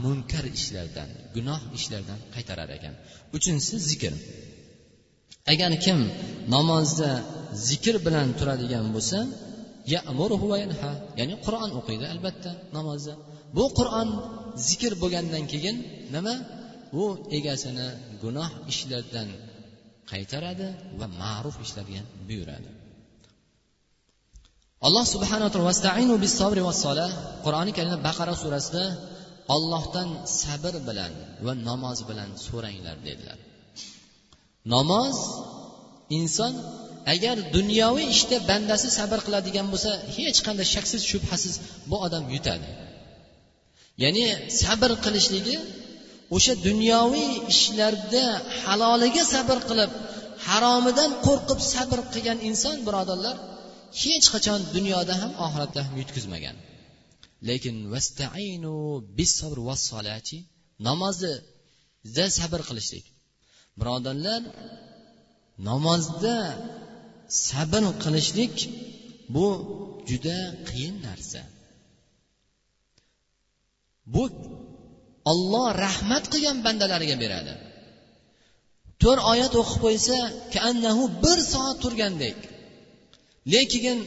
munkar 0.03 0.45
ishlardan 0.57 1.09
gunoh 1.35 1.61
ishlardan 1.77 2.19
qaytarar 2.35 2.69
ekan. 2.77 2.93
Uchinchisi 3.35 3.75
zikr. 3.89 4.13
Agar 5.53 5.71
kim 5.85 5.99
namozda 6.55 7.11
zikr 7.67 7.95
bilan 8.05 8.27
turadigan 8.39 8.85
bo'lsa 8.95 9.19
ya'ni 11.19 11.35
qur'on 11.45 11.71
o'qiydi 11.79 12.05
albatta 12.13 12.51
namozda. 12.77 13.13
Bu 13.57 13.65
qur'on 13.79 14.09
zikr 14.67 14.91
bo'lgandan 15.01 15.43
keyin 15.51 15.75
nima? 16.15 16.35
U 17.01 17.03
egasini 17.37 17.87
gunoh 18.23 18.49
ishlardan 18.71 19.27
qaytaradi 20.11 20.67
va 20.99 21.07
ma'ruf 21.21 21.55
ishlarga 21.65 22.01
buyuradi. 22.27 22.69
Alloh 24.87 25.05
subhanaa 25.13 25.49
taolo 25.53 25.73
qur'oni 27.45 27.71
karimda 27.77 27.97
baqara 28.07 28.33
surasida 28.43 28.83
ollohdan 29.55 30.09
sabr 30.41 30.73
bilan 30.87 31.13
va 31.45 31.53
namoz 31.69 31.99
bilan 32.09 32.29
so'ranglar 32.47 32.97
dedilar. 33.07 33.37
Namoz 34.73 35.17
inson 36.19 36.53
agar 37.13 37.37
dunyoviy 37.57 38.07
ishda 38.15 38.35
işte 38.35 38.47
bandasi 38.49 38.87
sabr 38.99 39.19
qiladigan 39.25 39.67
bo'lsa 39.73 39.91
hech 40.15 40.39
qanday 40.45 40.67
shaksiz 40.75 41.01
shubhasiz 41.11 41.53
bu 41.89 41.95
odam 42.05 42.25
yutadi. 42.35 42.69
Ya'ni 44.03 44.25
sabr 44.61 44.91
qilishligi 45.05 45.57
o'sha 46.35 46.53
dunyoviy 46.67 47.31
ishlarda 47.53 48.25
haloliga 48.65 49.23
sabr 49.33 49.57
qilib 49.69 49.91
haromidan 50.47 51.11
qo'rqib 51.25 51.59
sabr 51.73 51.99
qilgan 52.13 52.39
inson 52.49 52.77
birodarlar 52.87 53.35
hech 54.01 54.25
qachon 54.33 54.59
dunyoda 54.75 55.13
ham 55.21 55.31
oxiratda 55.45 55.79
ham 55.85 55.95
yutkazmagan. 56.01 56.55
Lekin 57.47 57.75
vastainu 57.93 58.75
bis 59.17 59.31
sabr 59.39 59.59
vassolati 59.69 60.39
namozda 60.87 61.33
sabr 62.39 62.61
qilishlik. 62.69 63.05
Birodarlar 63.79 64.41
namozda 65.69 66.35
sabr 67.47 67.83
qilishlik 68.03 68.55
bu 69.35 69.47
juda 70.09 70.39
qiyin 70.67 70.95
narsa. 71.07 71.41
Bu 74.13 74.23
olloh 75.31 75.67
rahmat 75.85 76.23
qilgan 76.33 76.57
bandalariga 76.65 77.17
beradi. 77.23 77.53
To'rt 79.01 79.21
oyat 79.31 79.53
o'qib 79.61 79.79
qo'ysa 79.85 80.17
kaannahu 80.53 81.03
bir 81.23 81.39
soat 81.51 81.77
turgandek. 81.83 82.37
Lekin 83.53 83.97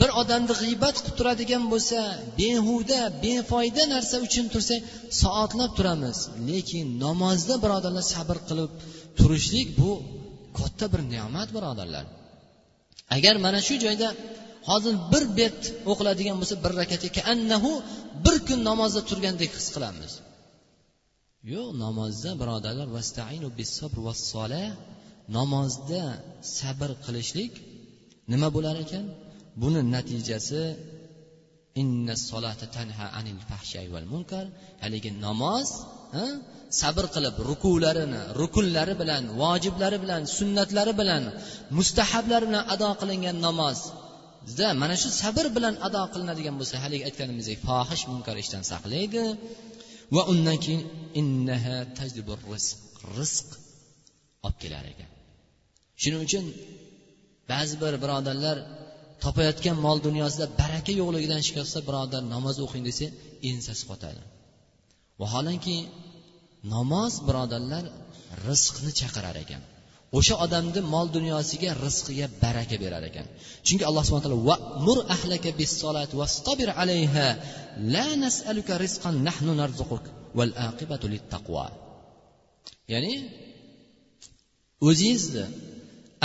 bir 0.00 0.10
odamni 0.20 0.54
g'iybat 0.60 0.96
qilib 1.02 1.16
turadigan 1.18 1.64
bo'lsa 1.72 1.98
behuda 2.40 3.00
befoyda 3.24 3.82
narsa 3.94 4.16
uchun 4.26 4.46
tursak 4.54 4.80
soatlab 5.22 5.72
turamiz. 5.78 6.18
Lekin 6.48 6.86
namozda 7.04 7.54
birodarlar 7.64 8.04
sabr 8.14 8.38
qilib 8.48 8.70
turishlik 9.18 9.68
bu 9.80 9.90
katta 10.58 10.86
bir 10.92 11.00
ne'mat 11.14 11.48
birodarlar. 11.56 12.04
Agar 13.16 13.34
mana 13.44 13.60
shu 13.66 13.74
joyda 13.84 14.08
hozir 14.70 14.94
bir 15.12 15.24
bet 15.38 15.60
o'qiladigan 15.90 16.36
bo'lsa 16.40 16.56
bir 16.64 16.72
rakatga 16.80 17.20
annahu 17.32 17.72
bir 18.24 18.36
kun 18.46 18.60
namozda 18.70 19.00
turgandek 19.10 19.50
his 19.58 19.68
qilamiz. 19.74 20.12
Yo'q 21.52 21.68
namozda 21.84 22.30
birodarlar 22.40 22.88
vastainu 22.96 23.48
sabr 23.78 23.98
namozda 25.36 26.02
sabr 26.58 26.90
qilishlik 27.04 27.52
nima 28.32 28.48
bo'lar 28.56 28.76
ekan? 28.84 29.04
Buni 29.60 29.80
natijasi 29.94 30.62
inna 31.82 32.14
solata 32.28 32.66
tanha 32.76 33.06
anil 33.18 33.40
fahshay 33.48 33.86
val 33.94 34.06
munkar 34.12 34.44
haligi 34.82 35.10
namoz 35.26 35.68
sabr 36.80 37.04
qilib 37.14 37.36
rukularini 37.50 38.20
rukunlari 38.40 38.94
bilan 39.02 39.22
vojiblari 39.42 39.98
bilan 40.04 40.22
sunnatlari 40.36 40.92
bilan 41.00 41.22
mustahablari 41.78 42.46
bilan 42.50 42.64
ado 42.74 42.88
qilingan 43.00 43.36
namozda 43.46 44.68
mana 44.82 44.94
shu 45.02 45.08
sabr 45.22 45.46
bilan 45.56 45.74
ado 45.86 46.02
qilinadigan 46.12 46.54
bo'lsa 46.60 46.76
haligi 46.84 47.04
aytganimizdek 47.08 47.58
fohish 47.68 48.04
munkar 48.12 48.36
ishdan 48.44 48.62
saqlaydi. 48.72 49.24
Va 50.14 50.22
undan 50.32 50.56
keyin 50.64 50.82
innaha 51.20 51.76
rizq 52.00 52.76
rizq 53.18 53.48
olib 54.46 54.58
kelar 54.62 54.84
ekan. 54.92 55.10
Shuning 56.02 56.22
uchun 56.26 56.44
ba'zi 57.50 57.74
bir 57.82 57.94
birodarlar 58.02 58.56
topayotgan 59.24 59.76
mol 59.86 59.98
dunyosida 60.06 60.46
baraka 60.60 60.92
yo'qligidan 61.00 61.40
shikoyat 61.46 61.66
qilsa 61.68 61.80
birodar 61.88 62.22
namoz 62.34 62.56
o'qing 62.64 62.82
desa 62.88 63.06
ensasi 63.50 63.84
qotadi. 63.90 64.22
Vaholanki 65.20 65.76
namoz 66.74 67.12
birodarlar 67.26 67.84
rizqni 68.46 68.90
chaqirar 69.00 69.36
ekan. 69.44 69.62
O'sha 70.18 70.34
odamni 70.44 70.80
mol 70.94 71.06
dunyosiga 71.16 71.70
rizqiga 71.84 72.26
baraka 72.42 72.76
berar 72.84 73.02
ekan. 73.10 73.26
Chunki 73.66 73.84
alloh 73.88 74.02
subhana 74.06 74.24
taolo 74.26 74.40
vamur 74.50 74.98
ahlaka 75.16 75.50
bis 75.60 75.72
vastabir 76.20 76.68
alayha 76.82 77.26
la 77.94 78.06
nas'aluka 78.24 78.74
rizqan 78.84 79.14
nahnu 79.28 79.52
narzuquk 79.62 80.04
val 80.38 80.52
aqibatu 80.68 81.06
littaqwa. 81.14 81.66
Ya'ni 82.92 83.14
o'zingizni 84.88 85.44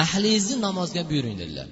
ahlingizni 0.03 0.57
namozga 0.67 1.01
buyuring 1.09 1.37
dedilar. 1.41 1.69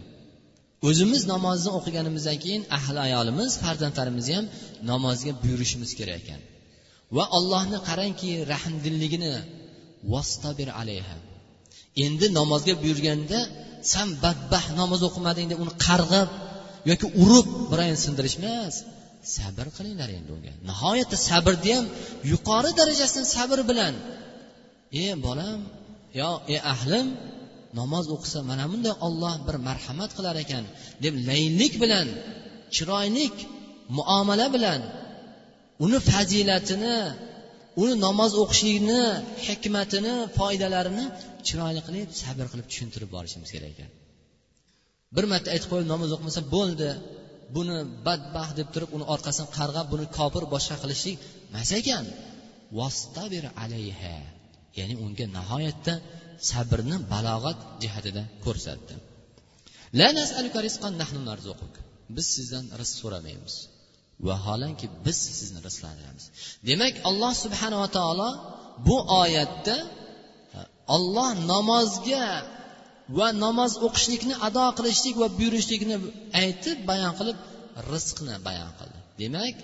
O'zimiz 0.88 1.22
namozni 1.34 1.70
o'qiganimizdan 1.78 2.38
keyin 2.44 2.64
ahli 2.78 3.00
ayolimiz 3.08 3.52
farzandlarimizni 3.64 4.34
ham 4.38 4.46
namozga 4.92 5.32
buyurishimiz 5.44 5.92
kerak 6.00 6.18
ekan. 6.22 6.42
Va 7.16 7.24
allohni 7.38 7.80
qarangki 7.90 8.30
rahmdilligini 8.54 9.34
vostabir 10.12 10.70
alayha. 10.82 11.18
Endi 12.06 12.28
namozga 12.40 12.74
buyurganda 12.84 13.40
san 13.94 14.08
badbah 14.24 14.66
namoz 14.80 15.02
o'qimading 15.10 15.48
deb 15.52 15.60
uni 15.64 15.74
qarg'ab 15.88 16.30
yoki 16.90 17.08
urib 17.24 17.48
birovni 17.72 17.98
sindirish 18.06 18.38
emas 18.42 18.76
sabr 19.36 19.66
qilinglar 19.78 20.10
endi 20.18 20.32
unga. 20.38 20.54
Nihoyatda 20.70 21.18
sabrni 21.30 21.72
ham 21.78 21.86
yuqori 22.32 22.72
darajasini 22.80 23.28
sabr 23.36 23.60
bilan. 23.70 23.94
E 25.04 25.06
bolam 25.26 25.60
yo 26.20 26.32
e 26.54 26.58
ahlim 26.74 27.08
namoz 27.80 28.06
o'qisa 28.16 28.40
mana 28.50 28.66
bunday 28.72 28.94
olloh 29.08 29.36
bir 29.48 29.56
marhamat 29.68 30.12
qilar 30.18 30.36
ekan 30.44 30.64
deb 31.04 31.14
laynlik 31.30 31.74
bilan 31.84 32.08
chiroylik 32.76 33.36
muomala 33.98 34.48
bilan 34.56 34.82
uni 35.86 36.00
fazilatini 36.12 36.98
uni 37.82 37.94
namoz 38.08 38.32
o'qishlikni 38.44 39.02
hikmatini 39.48 40.14
foydalarini 40.38 41.06
chiroyli 41.48 41.82
qilib 41.88 42.10
sabr 42.22 42.46
qilib 42.52 42.68
tushuntirib 42.72 43.10
borishimiz 43.16 43.50
kerak 43.56 43.72
ekan. 43.76 43.92
Bir 45.16 45.26
marta 45.32 45.48
aytib 45.54 45.70
qo'yib 45.72 45.88
namoz 45.94 46.10
o'qimasa 46.16 46.42
bo'ldi 46.56 46.90
buni 47.56 47.78
badbaxt 48.08 48.54
deb 48.60 48.68
turib 48.74 48.90
uni 48.96 49.06
orqasidan 49.14 49.50
qarg'ab 49.58 49.88
buni 49.94 50.06
kofir 50.18 50.44
boshqa 50.54 50.76
qilishlik 50.84 51.18
emas 51.50 51.72
ekan. 51.80 52.06
Vastabir 52.80 53.46
alayha 53.64 54.16
ya'ni 54.80 54.96
unga 55.06 55.26
nihoyatda 55.38 55.94
sabrni 56.52 56.98
balog'at 57.14 57.60
jihatida 57.84 58.24
ko'rsatdi. 58.46 58.94
Biz 62.18 62.26
sizdan 62.36 62.66
rizq 62.80 62.96
so'ramaymiz. 63.02 63.56
Vaholanki 64.28 64.88
biz 65.06 65.18
sizni 65.38 65.60
rizqlantiramiz. 65.68 66.26
Demak 66.70 66.94
alloh 67.10 67.34
subhanava 67.44 67.88
taolo 67.98 68.30
bu 68.88 68.98
oyatda 69.22 69.78
olloh 70.96 71.30
namozga 71.52 72.28
va 73.18 73.28
namoz 73.46 73.74
o'qishlikni 73.88 74.36
ado 74.48 74.66
qilishlik 74.78 75.16
va 75.22 75.28
buyurishlikni 75.40 75.96
aytib 76.42 76.78
bayon 76.90 77.14
qilib 77.20 77.38
rizqni 77.92 78.36
bayon 78.48 78.72
qildi. 78.80 79.00
Demak 79.22 79.56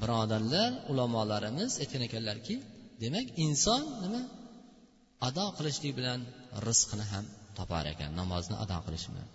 birodarlar 0.00 0.70
ulamolarimiz 0.90 1.72
aytgan 1.82 2.02
ekanlarki 2.08 2.54
demak 3.02 3.26
inson 3.46 3.82
nima? 4.02 4.22
Ado 5.28 5.44
qilishlik 5.56 5.92
bilan 5.98 6.20
rizqini 6.66 7.04
ham 7.12 7.24
topar 7.58 7.84
ekan 7.92 8.10
namozni 8.20 8.56
ado 8.64 8.76
qilish 8.86 9.06
bilan 9.10 9.28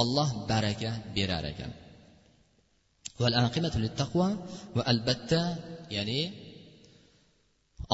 alloh 0.00 0.28
baraka 0.50 0.90
berar 1.16 1.44
ekan. 1.52 1.72
Va 4.76 4.82
albatta 4.92 5.40
ya'ni 5.96 6.20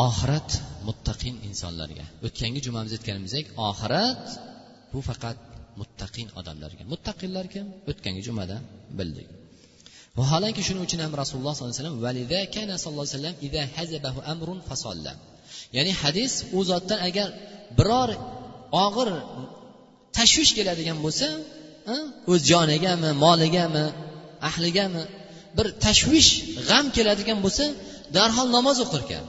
oxirat 0.07 0.51
muttaqin 0.89 1.35
insonlarga. 1.49 2.05
O'tgangi 2.27 2.61
jumamizda 2.67 2.97
aytganimizdek 2.99 3.47
oxirat 3.69 4.25
bu 4.93 5.01
faqat 5.09 5.39
muttaqin 5.81 6.29
odamlarga 6.41 6.83
muttaqinlar 6.93 7.47
kim? 7.55 7.67
O'tgangi 7.91 8.23
jumada 8.29 8.57
bildik. 8.99 9.29
Vaholanki 10.19 10.63
shuning 10.67 10.85
uchun 10.89 11.01
ham 11.05 11.13
rasululloh 11.23 11.55
sollallohu 11.55 11.75
alayhi 11.75 11.87
vasallam 14.75 15.17
ya'ni 15.77 15.93
hadis 16.03 16.33
u 16.57 16.61
zotdan 16.71 16.99
agar 17.09 17.29
biror 17.79 18.11
og'ir 18.87 19.09
tashvish 20.17 20.53
keladigan 20.59 20.99
bo'lsa 21.05 21.29
o'z 22.31 22.41
jonigami 22.51 23.11
moligami 23.25 23.85
ahligami 24.49 25.03
bir 25.57 25.67
tashvish 25.85 26.31
g'am 26.69 26.87
keladigan 26.97 27.39
bo'lsa 27.45 27.65
darhol 28.17 28.49
namoz 28.57 28.79
o'qirkan. 28.85 29.25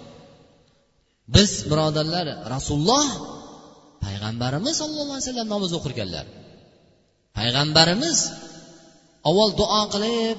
Biz 1.35 1.51
birodarlar 1.71 2.27
rasululloh 2.53 3.07
payg'ambarimiz 4.05 4.73
sallallohu 4.81 5.15
alayhi 5.15 5.27
vasallam 5.27 5.49
namoz 5.55 5.71
o'qirganlar. 5.79 6.25
Payg'ambarimiz 7.37 8.17
avval 9.29 9.51
duo 9.61 9.81
qilib 9.93 10.37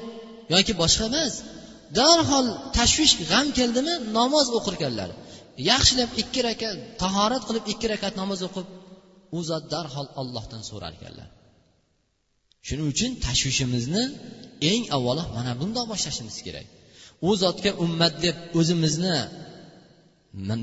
yoki 0.55 0.73
boshqa 0.83 1.05
emas 1.11 1.33
darhol 1.99 2.47
tashvish 2.79 3.15
g'am 3.31 3.47
keldimi 3.59 3.95
namoz 4.19 4.47
o'qirganlar. 4.59 5.11
Yaxshilab 5.71 6.11
ikki 6.23 6.41
rakat 6.49 6.77
tahorat 7.03 7.43
qilib 7.49 7.65
ikki 7.73 7.87
rakat 7.93 8.15
namoz 8.21 8.41
o'qib 8.49 8.67
u 9.37 9.39
zot 9.51 9.65
darhol 9.75 10.09
ollohdan 10.21 10.63
so'rar 10.71 10.93
ekanlar. 10.99 11.29
Shuning 12.67 12.87
uchun 12.95 13.11
tashvishimizni 13.27 14.05
eng 14.73 14.83
avvalo 14.97 15.25
mana 15.37 15.53
bundoq 15.61 15.87
boshlashimiz 15.93 16.37
kerak. 16.47 16.67
U 17.29 17.31
zotga 17.43 17.71
ummat 17.85 18.15
deb 18.25 18.37
o'zimizni 18.59 19.17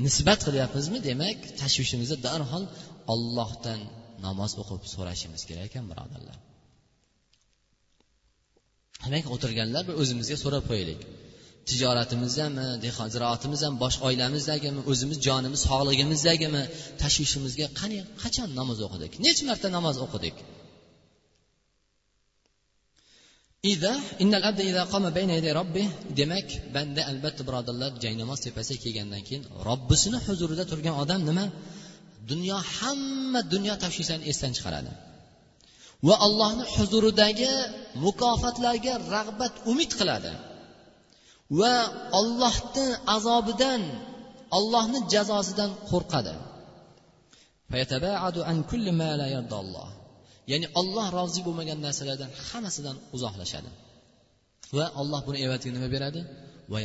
nisbat 0.06 0.40
qilyapmizmi 0.46 0.98
demak 1.08 1.38
tashvishimizni 1.60 2.18
darhol 2.26 2.64
ollohdan 3.12 3.80
namoz 4.26 4.52
o'qib 4.62 4.82
so'rashimiz 4.94 5.42
kerak 5.48 5.64
ekan 5.70 5.84
birodarlar. 5.90 6.38
Demak 9.04 9.26
o'tirganlar 9.34 9.82
bir 9.88 9.94
o'zimizga 10.02 10.36
so'rab 10.44 10.64
qo'yaylik. 10.70 11.00
Tijoratimizdami 11.70 12.64
ziroatimizdami 13.14 13.76
bosh 13.84 13.96
oilamizdagimi 14.08 14.80
o'zimiz 14.90 15.18
jonimiz 15.26 15.60
sog'lig'imizdagimi 15.68 16.62
tashvishimizga 17.02 17.66
qani 17.80 17.98
qachon 18.22 18.48
namoz 18.60 18.78
o'qidik 18.86 19.12
necha 19.26 19.44
marta 19.50 19.66
namoz 19.76 19.96
o'qidik? 20.06 20.36
Demak 26.18 26.48
banda 26.74 27.00
albatta 27.10 27.42
birodarlar 27.48 27.90
jaynamoz 28.04 28.38
tepasiga 28.46 28.80
kelgandan 28.84 29.22
keyin 29.28 29.44
robbisini 29.68 30.18
huzurida 30.26 30.64
turgan 30.70 30.94
odam 31.02 31.20
nima? 31.28 31.46
Dunyo 32.30 32.58
hamma 32.76 33.40
dunyo 33.54 33.74
tashvishlarini 33.84 34.26
esdan 34.32 34.52
chiqaradi. 34.56 34.90
Va 36.08 36.14
allohni 36.26 36.64
huzuridagi 36.74 37.52
mukofotlarga 38.04 38.94
rag'bat 39.14 39.54
umid 39.72 39.90
qiladi. 40.00 40.32
Va 41.60 41.74
ollohni 42.20 42.86
azobidan 43.16 43.82
ollohni 44.58 44.98
jazosidan 45.12 45.70
qo'rqadi. 45.90 46.34
Ya'ni 50.52 50.66
olloh 50.80 51.06
rozi 51.18 51.40
bo'lmagan 51.46 51.78
narsalardan 51.86 52.30
hammasidan 52.48 52.96
uzoqlashadi. 53.16 53.70
Va 54.76 54.86
alloh 55.00 55.20
buni 55.26 55.38
evaziga 55.46 55.72
nima 55.76 55.88
beradi? 55.94 56.20
Va 56.72 56.78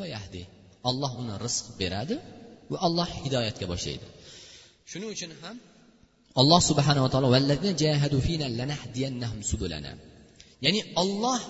va 0.00 0.06
yahdi. 0.14 0.42
Alloh 0.90 1.12
uni 1.20 1.34
rizq 1.46 1.64
beradi 1.80 2.16
va 2.72 2.78
alloh 2.86 3.08
hidoyatga 3.22 3.66
boshlaydi. 3.72 4.06
Shuning 4.90 5.10
uchun 5.16 5.30
ham 5.42 5.56
alloh 6.40 6.60
subhanava 6.70 7.08
taolo 7.12 7.28
ya'ni 10.64 10.80
olloh 11.02 11.40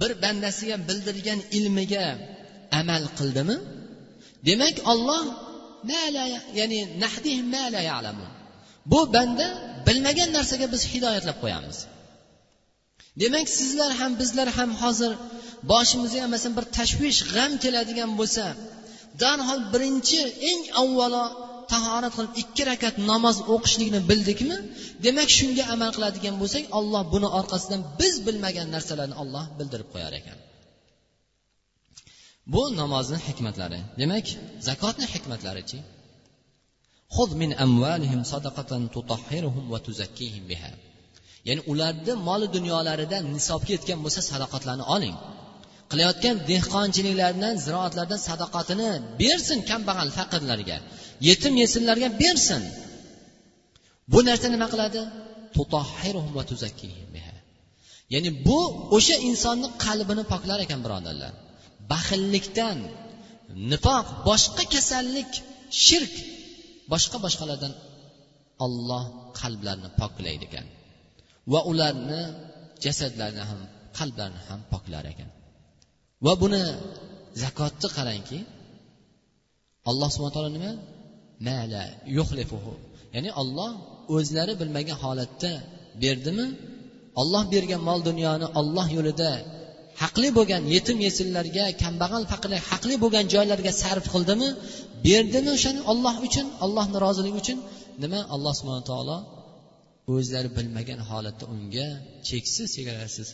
bir 0.00 0.10
bandasiga 0.22 0.76
bildirgan 0.88 1.40
ilmiga 1.58 2.06
amal 2.80 3.04
qildimi? 3.18 3.56
Demak 4.48 4.76
olloh 4.92 5.24
ya'ni 6.60 6.80
bu 8.92 9.00
banda 9.14 9.46
bilmagan 9.86 10.30
narsaga 10.36 10.66
biz 10.74 10.82
hidoyatlab 10.92 11.38
qo'yamiz. 11.42 11.78
Demak 13.22 13.46
sizlar 13.58 13.90
ham 14.00 14.12
bizlar 14.20 14.48
ham 14.58 14.70
hozir 14.82 15.12
boshimizga 15.70 16.24
masalan 16.34 16.54
bir 16.58 16.66
tashvish 16.78 17.20
g'am 17.34 17.52
keladigan 17.62 18.10
bo'lsa 18.20 18.44
darhol 19.22 19.60
birinchi 19.72 20.20
eng 20.50 20.62
avvalo 20.82 21.24
tahorat 21.72 22.12
qilib 22.16 22.32
ikki 22.42 22.62
rakat 22.70 22.94
namoz 23.10 23.36
o'qishlikni 23.54 24.00
bildikmi? 24.10 24.56
Demak 25.06 25.28
shunga 25.38 25.64
amal 25.74 25.90
qiladigan 25.96 26.34
bo'lsak 26.42 26.64
olloh 26.78 27.02
buni 27.14 27.28
orqasidan 27.38 27.80
biz 28.00 28.14
bilmagan 28.26 28.66
narsalarni 28.74 29.16
olloh 29.22 29.44
bildirib 29.58 29.88
qo'yar 29.94 30.12
ekan. 30.20 30.38
Bu 32.54 32.62
namozni 32.80 33.18
hikmatlari. 33.28 33.80
Demak 34.00 34.26
zakotni 34.68 35.06
hikmatlarichi 35.14 35.78
min 37.42 37.50
amvalihim 37.66 38.22
sadaqatan 38.32 38.82
tutahhiruhum 38.94 39.64
va 39.72 39.78
tuzakkihim 39.86 40.44
biha. 40.50 40.70
Ya'ni 41.48 41.62
ularni 41.72 42.14
moli 42.28 42.46
dunyolaridan 42.56 43.22
nisobga 43.36 43.70
yetgan 43.76 43.98
bo'lsa 44.04 44.20
sadoqatlarni 44.30 44.84
oling. 44.96 45.16
Qilayotgan 45.90 46.36
dehqonchiliklaridan 46.50 47.54
ziroatlardan 47.64 48.20
sadoqatini 48.28 48.90
bersin 49.20 49.58
kambag'al 49.70 50.10
faqirlarga. 50.18 50.78
Yetim 51.28 51.54
yesinlarga 51.62 52.08
bersin. 52.22 52.62
Bu 54.12 54.18
narsa 54.28 54.46
nima 54.54 54.66
qiladi? 54.72 55.00
Ya'ni 58.14 58.30
bu 58.46 58.58
o'sha 58.96 59.16
insonni 59.28 59.68
qalbini 59.84 60.24
poklar 60.32 60.58
ekan 60.64 60.80
birodarlar. 60.84 61.32
Baxillikdan 61.92 62.78
nifoq 63.70 64.06
boshqa 64.28 64.64
kasallik 64.74 65.30
shirk 65.84 66.14
boshqa 66.92 67.16
boshqalardan 67.24 67.72
olloh 68.64 69.04
qalblarni 69.40 69.88
poklaydi 70.00 70.44
ekan. 70.48 70.66
Va 71.52 71.60
ularni 71.70 72.20
jasadlarini 72.84 73.44
ham 73.50 73.60
qalblarini 73.98 74.40
ham 74.48 74.60
poklar 74.72 75.04
ekan. 75.12 75.30
Va 76.24 76.32
buni 76.42 76.62
zakotni 77.42 77.88
qarangki 77.96 78.38
alloh 79.90 80.08
subhana 80.14 80.34
taolo 80.36 80.50
nima? 80.58 80.72
Mala 81.48 81.84
yuxlifuhu. 82.16 82.74
Ya'ni 83.14 83.30
olloh 83.42 83.70
o'zlari 84.16 84.54
bilmagan 84.60 84.96
holatda 85.04 85.52
berdimi? 86.02 86.46
Olloh 87.20 87.44
bergan 87.54 87.80
mol 87.88 88.00
dunyoni 88.08 88.46
olloh 88.60 88.86
yo'lida 88.96 89.32
haqli 90.02 90.28
bo'lgan 90.38 90.62
yetim 90.74 90.98
yesillarga 91.06 91.64
kambag'al 91.82 92.24
faqirlar 92.32 92.60
haqli 92.70 92.94
bo'lgan 93.02 93.24
joylarga 93.34 93.72
sarf 93.82 94.04
qildimi? 94.14 94.48
Berdimi 95.06 95.50
o'shani 95.56 95.80
olloh 95.92 96.14
uchun 96.26 96.46
ollohni 96.64 96.96
roziligi 97.06 97.38
uchun? 97.42 97.58
Nima? 98.02 98.20
Alloh 98.34 98.52
subhana 98.58 98.84
taolo 98.90 99.16
o'zlari 100.14 100.48
bilmagan 100.56 101.00
holatda 101.10 101.44
unga 101.54 101.88
cheksiz 102.28 102.68
chegarasiz 102.76 103.28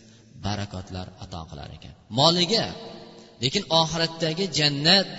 barakotlar 0.46 1.06
ato 1.24 1.40
qilar 1.50 1.68
ekan. 1.76 1.94
Moliga 2.18 2.66
lekin 3.42 3.64
oxiratdagi 3.80 4.44
jannat 4.58 5.12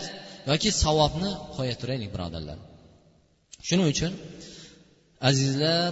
yoki 0.49 0.69
savobni 0.83 1.31
qo'ya 1.55 1.75
turaylik 1.81 2.09
birodarlar. 2.15 2.57
Shuning 3.67 3.87
uchun 3.93 4.13
azizlar 5.29 5.91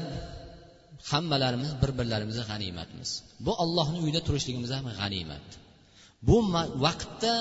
hammalarimiz 1.12 1.71
bir 1.81 1.91
birlarimizga 1.99 2.43
g'animatmiz. 2.51 3.10
Bu 3.45 3.51
ollohni 3.63 3.97
uyida 4.05 4.21
turishligimiz 4.27 4.71
ham 4.77 4.86
g'animat. 5.01 5.45
Bu 6.27 6.38
vaqtda 6.86 7.34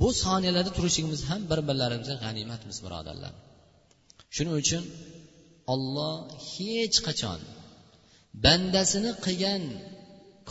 bu 0.00 0.08
soniyalarda 0.24 0.72
turishligimiz 0.78 1.20
ham 1.30 1.40
bir 1.50 1.60
birlarimizga 1.68 2.16
g'animatmiz 2.24 2.76
birodarlar. 2.84 3.32
Shuning 4.34 4.54
uchun 4.62 4.82
olloh 5.72 6.14
hech 6.52 6.96
qachon 7.06 7.40
bandasini 8.44 9.10
qilgan 9.24 9.62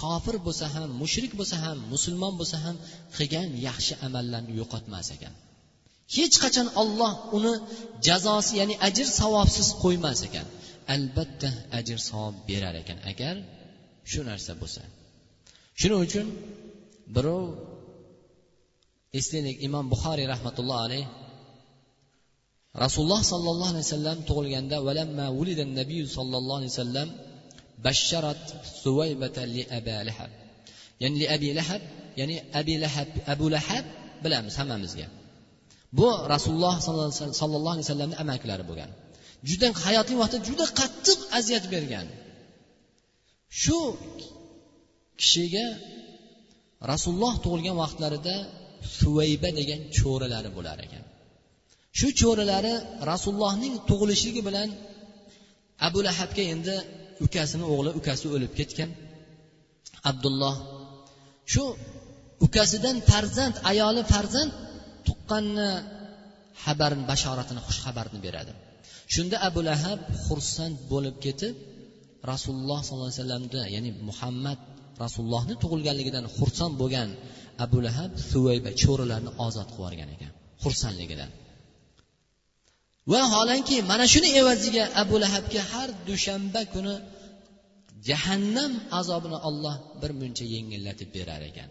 kofir 0.02 0.36
bo'lsa 0.48 0.66
ham 0.76 0.90
mushrik 1.02 1.32
bo'lsa 1.40 1.58
ham 1.66 1.78
musulmon 1.94 2.34
bo'lsa 2.40 2.58
ham 2.66 2.76
qilgan 3.18 3.48
yaxshi 3.68 3.94
amallarni 4.08 4.52
yo'qotmas 4.60 5.08
ekan. 5.16 5.34
Hech 6.16 6.36
qachon 6.44 6.68
olloh 6.82 7.14
uni 7.38 7.54
jazosi 8.08 8.54
ya'ni 8.60 8.76
ajr 8.88 9.08
savobsiz 9.20 9.68
qo'ymas 9.84 10.20
ekan. 10.28 10.48
Albatta 10.96 11.50
ajr 11.80 11.98
savob 12.10 12.36
berar 12.50 12.76
ekan 12.82 13.00
agar 13.12 13.36
shu 14.12 14.20
narsa 14.30 14.52
bo'lsa. 14.62 14.82
Shuning 15.80 16.02
uchun 16.08 16.28
birov 17.16 17.44
eslaylik 19.20 19.58
imom 19.68 19.86
buxoriy 19.94 20.28
rahmatullohi 20.34 20.82
alayh 20.88 21.06
rasululloh 22.84 23.22
sollallohu 23.32 23.72
alayhi 23.74 23.86
vasallam 23.88 24.18
tug'ilganda 24.30 24.78
valamma 24.88 25.26
ulida 25.40 25.64
nabiy 25.80 26.04
sollallohu 26.18 26.60
alayhi 26.60 26.74
vasallam 26.76 27.10
basharat 27.86 28.44
suvaybata 28.84 29.42
li 29.56 29.64
abi 29.78 29.94
lahab. 30.10 30.32
Ya'ni 31.02 31.16
li 31.22 31.28
abi 31.36 31.50
lahab 31.60 31.82
ya'ni 32.20 32.36
abi 32.60 32.74
lahab 32.84 33.10
abu 33.34 33.46
lahab 33.56 33.86
bilamiz 34.24 34.56
hammamizga. 34.60 35.08
Bu 35.98 36.10
rasululloh 36.34 36.76
sollallohu 37.40 37.74
alayhi 37.76 37.86
vasallamni 37.88 38.16
amakilari 38.24 38.64
bo'lgan. 38.70 38.92
Juda 39.50 39.68
hayotiy 39.86 40.18
vaqtda 40.22 40.38
juda 40.48 40.66
qattiq 40.80 41.20
aziyat 41.40 41.66
bergan. 41.74 42.08
Shu 43.62 43.80
kishiga 45.20 45.66
rasululloh 46.92 47.34
tug'ilgan 47.44 47.76
vaqtlarida 47.84 48.36
suvayba 49.00 49.50
degan 49.60 49.82
cho'ralari 49.98 50.50
bo'lar 50.58 50.78
ekan. 50.86 51.04
Shu 52.00 52.08
cho'ralari 52.22 52.74
rasulullohning 53.12 53.74
tug'ilishligi 53.90 54.42
bilan 54.48 54.70
abu 55.88 56.00
lahabga 56.08 56.44
endi 56.54 56.76
ukasini 57.26 57.66
o'g'li 57.74 57.92
ukasi 58.00 58.26
o'lib 58.36 58.52
ketgan. 58.60 58.90
Abdulloh 60.10 60.56
shu 61.54 61.64
ukasidan 62.46 62.98
farzand 63.10 63.56
ayoli 63.72 64.04
farzand 64.14 64.52
tuqqanni 65.10 65.70
xabarini 66.64 67.04
bashoratini 67.12 67.62
xush 67.68 67.80
xabarni 67.86 68.20
beradi. 68.26 68.52
Shunda 69.14 69.38
abu 69.48 69.60
lahab 69.70 70.00
xursand 70.26 70.76
bo'lib 70.92 71.16
ketib 71.26 71.56
rasululloh 72.32 72.80
sollallohu 72.88 73.10
alayhi 73.10 73.22
vasallamni 73.22 73.62
ya'ni 73.76 73.92
muhammad 74.10 74.60
rasulullohni 75.04 75.56
tug'ilganligidan 75.64 76.26
xursand 76.38 76.74
bo'lgan 76.82 77.10
abu 77.66 77.78
lahab 77.86 78.12
suvayba 78.32 78.70
cho'rilarni 78.82 79.32
ozod 79.46 79.68
qilib 79.76 79.80
yuborgan 79.80 80.10
ekan 80.16 80.32
xursandligidan. 80.64 81.32
Va 83.12 83.22
holanki 83.34 83.78
mana 83.92 84.06
shuni 84.14 84.30
evaziga 84.42 84.84
abu 85.02 85.16
lahabga 85.24 85.62
har 85.72 85.90
dushanba 86.10 86.62
kuni 86.74 86.96
jahannam 88.08 88.72
azobini 89.00 89.38
olloh 89.50 89.76
bir 90.02 90.12
muncha 90.22 90.46
yengillatib 90.56 91.10
berar 91.18 91.42
ekan. 91.52 91.70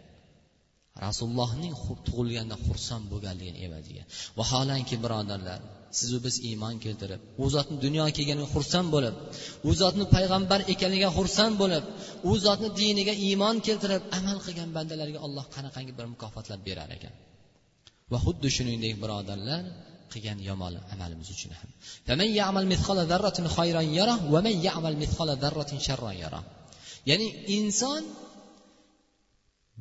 Rasulullohning 1.06 1.74
tug'ilganda 2.06 2.56
xursand 2.66 3.04
bo'lganligini 3.12 3.58
evaziga 3.66 4.02
vaholanki 4.38 4.96
birodarlar 5.04 5.60
sizu 5.98 6.18
biz 6.26 6.34
iymon 6.48 6.74
keltirib 6.84 7.20
u 7.42 7.44
zotni 7.54 7.76
dunyoga 7.84 8.12
kelganiga 8.18 8.48
xursand 8.54 8.88
bo'lib 8.94 9.14
u 9.68 9.70
zotni 9.80 10.04
payg'ambar 10.14 10.60
ekanligiga 10.72 11.10
xursand 11.18 11.54
bo'lib 11.62 11.84
u 12.30 12.32
zotni 12.46 12.68
diniga 12.80 13.14
iymon 13.26 13.56
keltirib 13.66 14.02
amal 14.18 14.38
qilgan 14.46 14.70
bandalarga 14.76 15.18
alloh 15.26 15.44
qanaqangi 15.56 15.92
bir 15.98 16.06
mukofotlar 16.14 16.58
berar 16.68 16.90
ekan? 16.96 17.14
Va 18.12 18.18
xuddi 18.24 18.48
shuningdek 18.56 18.94
birodarlar 19.02 19.62
qilgan 20.12 20.38
yomon 20.48 20.72
amalimiz 20.94 21.28
uchun 21.34 21.52
ham. 21.58 21.70
Ya'ni 27.10 27.26
inson 27.56 28.02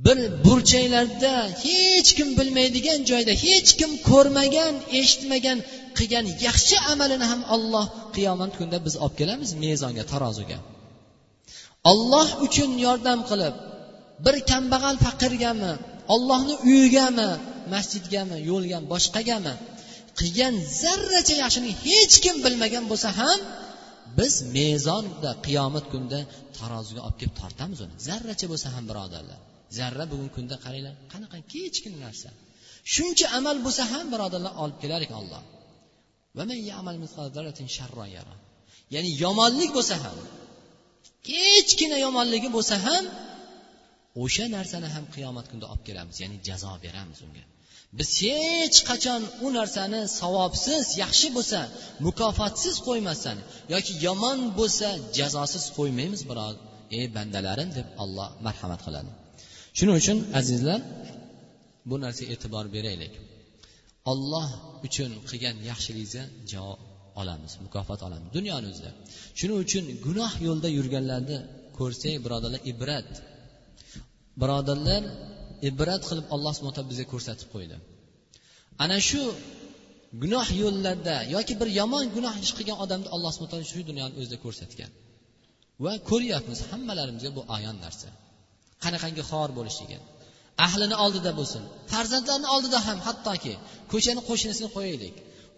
bir 0.05 0.17
burchaklarda 0.45 1.33
hech 1.63 2.09
kim 2.17 2.29
bilmaydigan 2.39 2.99
joyda 3.11 3.33
hech 3.45 3.69
kim 3.79 3.91
ko'rmagan 4.09 4.73
eshitmagan 4.99 5.59
qilgan 5.97 6.25
yaxshi 6.47 6.75
amalini 6.93 7.25
ham 7.31 7.41
olloh 7.55 7.85
qiyomat 8.15 8.51
kunida 8.57 8.79
biz 8.87 8.95
olib 9.03 9.15
kelamiz 9.21 9.49
mezonga 9.63 10.03
taroziga 10.11 10.57
olloh 11.91 12.27
uchun 12.45 12.71
yordam 12.85 13.19
qilib 13.29 13.55
bir 14.25 14.35
kambag'al 14.51 14.95
faqirgami 15.05 15.71
ollohni 16.13 16.55
uyigami 16.69 17.29
masjidgami 17.73 18.37
yo'lgami 18.49 18.85
boshqagami 18.93 19.53
qilgan 20.19 20.53
zarracha 20.81 21.35
yaxshini 21.43 21.71
hech 21.85 22.15
kim 22.23 22.35
bilmagan 22.45 22.83
bo'lsa 22.91 23.09
ham 23.19 23.39
biz 24.19 24.33
mezonda 24.57 25.31
qiyomat 25.45 25.85
kunida 25.91 26.19
taroziga 26.57 27.01
olib 27.07 27.17
kelib 27.21 27.35
tortamiz 27.41 27.79
uni. 27.85 27.95
Zarracha 28.07 28.45
bo'lsa 28.51 28.67
ham 28.75 28.83
birodarlar. 28.91 29.39
Zarra 29.77 30.05
bugungi 30.11 30.31
kunda 30.37 30.55
qaranglar 30.65 30.93
qanaqa 31.11 31.37
kichkina 31.51 31.97
narsa. 32.05 32.29
Shuncha 32.93 33.27
amal 33.37 33.57
bo'lsa 33.65 33.83
ham 33.93 34.05
birodarlar 34.13 34.53
olib 34.63 34.77
kelar 34.83 35.01
ekan 35.05 35.17
olloh 35.23 35.43
ya'ni 38.95 39.11
yomonlik 39.23 39.71
bo'lsa 39.77 39.95
ham 40.03 40.17
kechkina 41.29 41.97
yomonligi 42.05 42.49
bo'lsa 42.55 42.75
ham 42.85 43.05
o'sha 44.23 44.45
narsani 44.55 44.87
ham 44.95 45.05
qiyomat 45.15 45.45
kunida 45.49 45.67
olib 45.73 45.83
kelamiz 45.89 46.15
ya'ni 46.23 46.37
jazo 46.47 46.71
beramiz 46.85 47.19
unga. 47.27 47.43
Biz 47.97 48.09
hech 48.23 48.77
qachon 48.89 49.21
u 49.45 49.47
narsani 49.57 50.01
savobsiz 50.19 50.85
yaxshi 51.03 51.27
bo'lsa 51.37 51.59
mukofotsiz 52.05 52.75
qo'ymasdan 52.87 53.37
yoki 53.73 53.93
yomon 54.07 54.39
bo'lsa 54.59 54.87
jazosiz 55.17 55.63
qo'ymaymiz 55.77 56.21
biror 56.29 56.53
ey 56.97 57.05
bandalarim 57.15 57.69
deb 57.77 57.87
olloh 58.03 58.29
marhamat 58.45 58.81
qiladi. 58.87 59.11
Shuning 59.77 59.95
uchun 60.01 60.17
azizlar 60.39 60.79
bu 61.89 61.95
narsaga 62.03 62.29
e'tibor 62.35 62.65
beraylik. 62.75 63.13
Olloh 64.11 64.47
uchun 64.87 65.11
qilgan 65.29 65.55
yaxshiligingizga 65.69 66.23
javob 66.51 66.79
olamiz 67.21 67.53
mukofot 67.65 67.99
olamiz 68.07 68.29
dunyoni 68.37 68.65
o'zida 68.71 68.91
shuning 69.39 69.57
uchun 69.65 69.83
gunoh 70.05 70.31
yo'lda 70.47 70.69
yurganlarni 70.77 71.37
ko'rsak 71.77 72.15
birodarlar 72.25 72.61
ibrat. 72.71 73.09
Birodarlar 74.41 75.03
ibrat 75.69 76.01
qilib 76.09 76.25
alloh 76.35 76.51
subhana 76.55 76.75
taolo 76.77 76.89
bizga 76.91 77.05
ko'rsatib 77.13 77.47
qo'ydi. 77.53 77.75
Ana 78.83 78.97
shu 79.09 79.21
gunoh 80.21 80.47
yo'llarda 80.61 81.15
yoki 81.35 81.53
bir 81.61 81.69
yomon 81.79 82.05
gunoh 82.15 82.35
ish 82.45 82.53
qilgan 82.57 82.77
odamni 82.83 83.09
alloh 83.15 83.31
subhana 83.35 83.51
taolo 83.53 83.67
shu 83.73 83.79
dunyoni 83.89 84.13
o'zida 84.19 84.37
ko'rsatgan. 84.45 84.91
Va 85.83 85.93
ko'ryapmiz 86.09 86.59
hammalarimizga 86.69 87.31
bu 87.37 87.41
ayon 87.57 87.77
narsa. 87.85 88.09
Qanaqangi 88.83 89.23
xor 89.31 89.49
bo'lishligi 89.57 89.97
ahlini 90.65 90.95
oldida 91.05 91.31
bo'lsin 91.39 91.63
farzandlarini 91.91 92.47
oldida 92.55 92.79
ham 92.87 92.99
hattoki 93.07 93.53
ko'chani 93.93 94.21
qo'shnisini 94.29 94.69
qo'yaylik. 94.75 95.15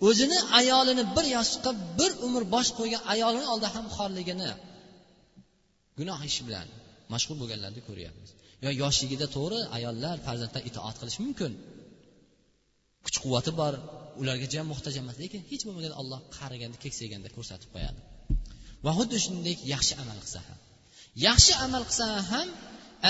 O'zini 0.08 0.40
ayolini 0.60 1.04
bir 1.16 1.26
yostiqqa 1.36 1.72
bir 2.00 2.12
umr 2.28 2.44
bosh 2.56 2.70
qo'ygan 2.80 3.02
ayolini 3.14 3.48
oldida 3.54 3.70
ham 3.76 3.86
xorligini 3.98 4.52
gunoh 6.00 6.20
ish 6.30 6.40
bilan 6.48 6.68
mashg'ul 7.14 7.38
bo'lganlarni 7.42 7.82
ko'ryapmiz. 7.90 8.30
Yo 8.66 8.70
yoshligida 8.82 9.28
to'g'ri 9.36 9.60
ayollar 9.78 10.16
farzandlar 10.28 10.62
itoat 10.70 10.96
qilishi 11.02 11.20
mumkin. 11.26 11.52
Kuch 13.06 13.18
quvvati 13.24 13.52
bor 13.62 13.74
ularga 14.22 14.48
jam 14.54 14.66
muhtoj 14.72 14.96
emas 15.02 15.18
lekin 15.24 15.42
hech 15.52 15.64
bo'lmaganda 15.68 15.98
olloh 16.02 16.20
qariganda 16.38 16.78
keksayganda 16.84 17.30
ko'rsatib 17.36 17.70
qo'yadi. 17.76 18.00
Va 18.86 18.92
xuddi 18.98 19.18
shuningdek 19.24 19.60
yaxshi 19.74 19.94
amal 20.04 20.18
qilsa 20.24 20.40
ham. 20.48 20.60
Yaxshi 21.28 21.54
amal 21.66 21.84
qilsa 21.90 22.08
ham 22.32 22.48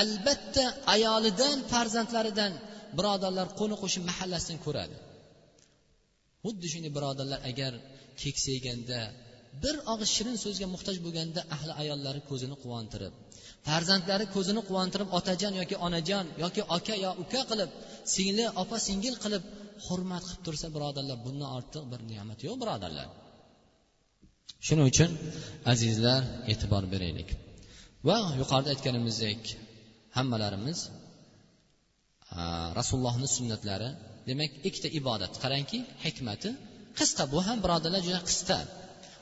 albatta 0.02 0.64
ayolidan 0.94 1.58
farzandlaridan 1.72 2.52
birodarlar 2.98 3.46
qo'ni 3.60 3.76
qo'shni 3.82 4.02
mahallasidan 4.10 4.58
ko'radi. 4.66 4.96
Xuddi 6.44 6.66
shunday 6.72 6.92
birodarlar 6.98 7.40
agar 7.50 7.72
keksayganda 8.22 9.00
bir 9.62 9.76
og'iz 9.92 10.10
shirin 10.16 10.36
so'zga 10.44 10.66
muhtoj 10.74 10.96
bo'lganda 11.06 11.40
ahli 11.54 11.72
ayollari 11.82 12.20
ko'zini 12.30 12.56
quvontirib 12.62 13.14
farzandlari 13.68 14.26
ko'zini 14.34 14.62
quvontirib 14.68 15.08
otajon 15.18 15.52
yoki 15.60 15.76
onajon 15.86 16.26
yoki 16.44 16.62
aka 16.76 16.94
yo 17.04 17.10
uka 17.22 17.42
qilib 17.50 17.70
singli 18.14 18.44
opa 18.62 18.76
singil 18.88 19.14
qilib 19.24 19.42
hurmat 19.86 20.22
qilib 20.28 20.42
tursa 20.46 20.66
birodarlar 20.76 21.18
bundan 21.26 21.50
ortiq 21.58 21.84
bir 21.92 22.00
ne'mat 22.10 22.38
yo'q 22.46 22.56
birodarlar. 22.62 23.08
Shuning 24.66 24.86
uchun 24.92 25.10
azizlar 25.72 26.22
e'tibor 26.52 26.84
beraylik. 26.94 27.28
Va 28.08 28.18
yuqorida 28.40 28.68
aytganimizdek 28.74 29.40
hammalarimiz 30.20 30.78
rasulullohni 32.78 33.28
sunnatlari 33.36 33.88
demak 34.28 34.50
ikkita 34.68 34.88
ibodat. 35.00 35.32
Qarangki 35.42 35.78
hikmati 36.04 36.50
qisqa 36.98 37.24
bu 37.32 37.38
ham 37.46 37.58
birodarlar 37.64 38.02
juda 38.08 38.20
qisqa. 38.30 38.58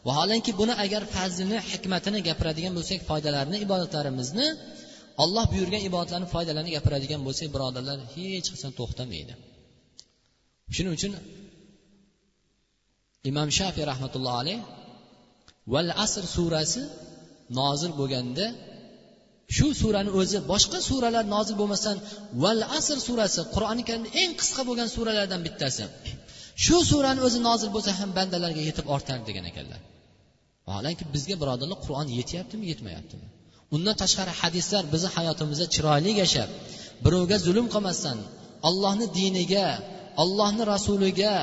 Vaholanki 0.09 0.53
buni 0.61 0.75
agar 0.85 1.03
fazlini 1.17 1.59
hikmatini 1.71 2.19
gapiradigan 2.29 2.73
bo'lsak 2.79 3.01
foydalarini 3.11 3.59
ibodatlarimizni 3.67 4.47
olloh 5.23 5.45
buyurgan 5.53 5.83
ibodatlarni 5.89 6.29
foydalarini 6.35 6.71
gapiradigan 6.77 7.21
bo'lsak 7.27 7.49
birodarlar 7.55 7.99
hech 8.15 8.49
qachon 8.53 8.73
to'xtamaydi. 8.81 9.35
Shuning 10.75 10.93
uchun 10.99 11.13
imom 13.31 13.49
shafiy 13.59 13.85
rahmatullohi 13.93 14.39
alayh 14.43 14.61
val 15.73 15.89
asr 16.05 16.25
surasi 16.37 16.83
nozil 17.59 17.93
bo'lganda 18.01 18.47
shu 19.57 19.67
surani 19.81 20.11
o'zi 20.21 20.39
boshqa 20.53 20.79
suralar 20.89 21.25
nozil 21.35 21.57
bo'lmasdan 21.61 21.97
val 22.43 22.61
asr 22.79 22.99
surasi 23.07 23.41
qur'oni 23.55 23.83
karimda 23.89 24.11
eng 24.23 24.33
qisqa 24.41 24.63
bo'lgan 24.69 24.89
suralardan 24.97 25.41
bittasi. 25.47 25.85
Shu 26.65 26.77
surani 26.91 27.21
o'zi 27.27 27.39
nozil 27.49 27.71
bo'lsa 27.77 27.91
ham 28.01 28.11
bandalarga 28.19 28.63
yetib 28.69 28.87
ortardi 28.95 29.25
degan 29.31 29.45
ekanlar. 29.51 29.81
Vaholanki 30.69 31.05
bizga 31.15 31.37
birodarlar 31.43 31.79
qur'on 31.85 32.07
yetyaptimi 32.19 32.65
yetmayaptimi? 32.73 33.27
Undan 33.75 33.95
tashqari 34.03 34.33
hadislar 34.41 34.83
bizni 34.95 35.11
hayotimizda 35.17 35.67
chiroyli 35.75 36.13
yashab 36.23 36.49
birovga 37.05 37.37
zulm 37.47 37.67
qilmasdan 37.75 38.19
allohni 38.69 39.07
diniga 39.19 39.67
allohni 40.23 40.63
rasuliga 40.75 41.35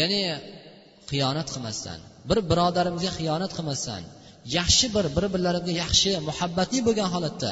ya'ni 0.00 0.22
xiyonat 1.10 1.48
qilmasdan 1.54 1.98
bir 2.28 2.38
birodarimizga 2.50 3.10
xiyonat 3.18 3.52
qilmasdan 3.58 4.02
yaxshi 4.56 4.86
bir 4.94 5.06
bir 5.16 5.24
birlariga 5.34 5.72
yaxshi 5.82 6.10
muhabbatli 6.28 6.80
bo'lgan 6.86 7.08
holatda 7.14 7.50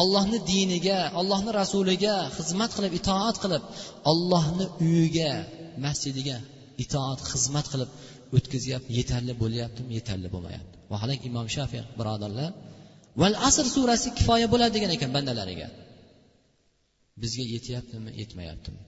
ollohni 0.00 0.38
diniga 0.52 0.98
ollohni 1.20 1.50
rasuliga 1.60 2.14
xizmat 2.36 2.70
qilib 2.76 2.92
itoat 3.00 3.36
qilib 3.42 3.62
ollohni 4.10 4.66
uyiga 4.86 5.32
masjidiga 5.84 6.36
itoat 6.84 7.20
xizmat 7.30 7.66
qilib 7.72 7.90
o'tkazyapti 8.36 8.90
yetarli 8.98 9.34
bo'lyaptimi 9.42 9.90
yetarli 9.98 10.28
bo'lmayapti. 10.34 10.74
Vaholanki 10.92 11.26
imom 11.32 11.48
shafiy 11.56 11.82
birodarlar 11.98 12.50
val 13.20 13.34
asr 13.48 13.66
surasi 13.74 14.08
kifoya 14.18 14.46
bo'ladi 14.52 14.72
degan 14.76 14.90
ekan 14.96 15.10
bandalariga. 15.16 15.68
Bizga 17.22 17.44
yetyaptimi 17.54 18.10
yetmayaptimi? 18.20 18.80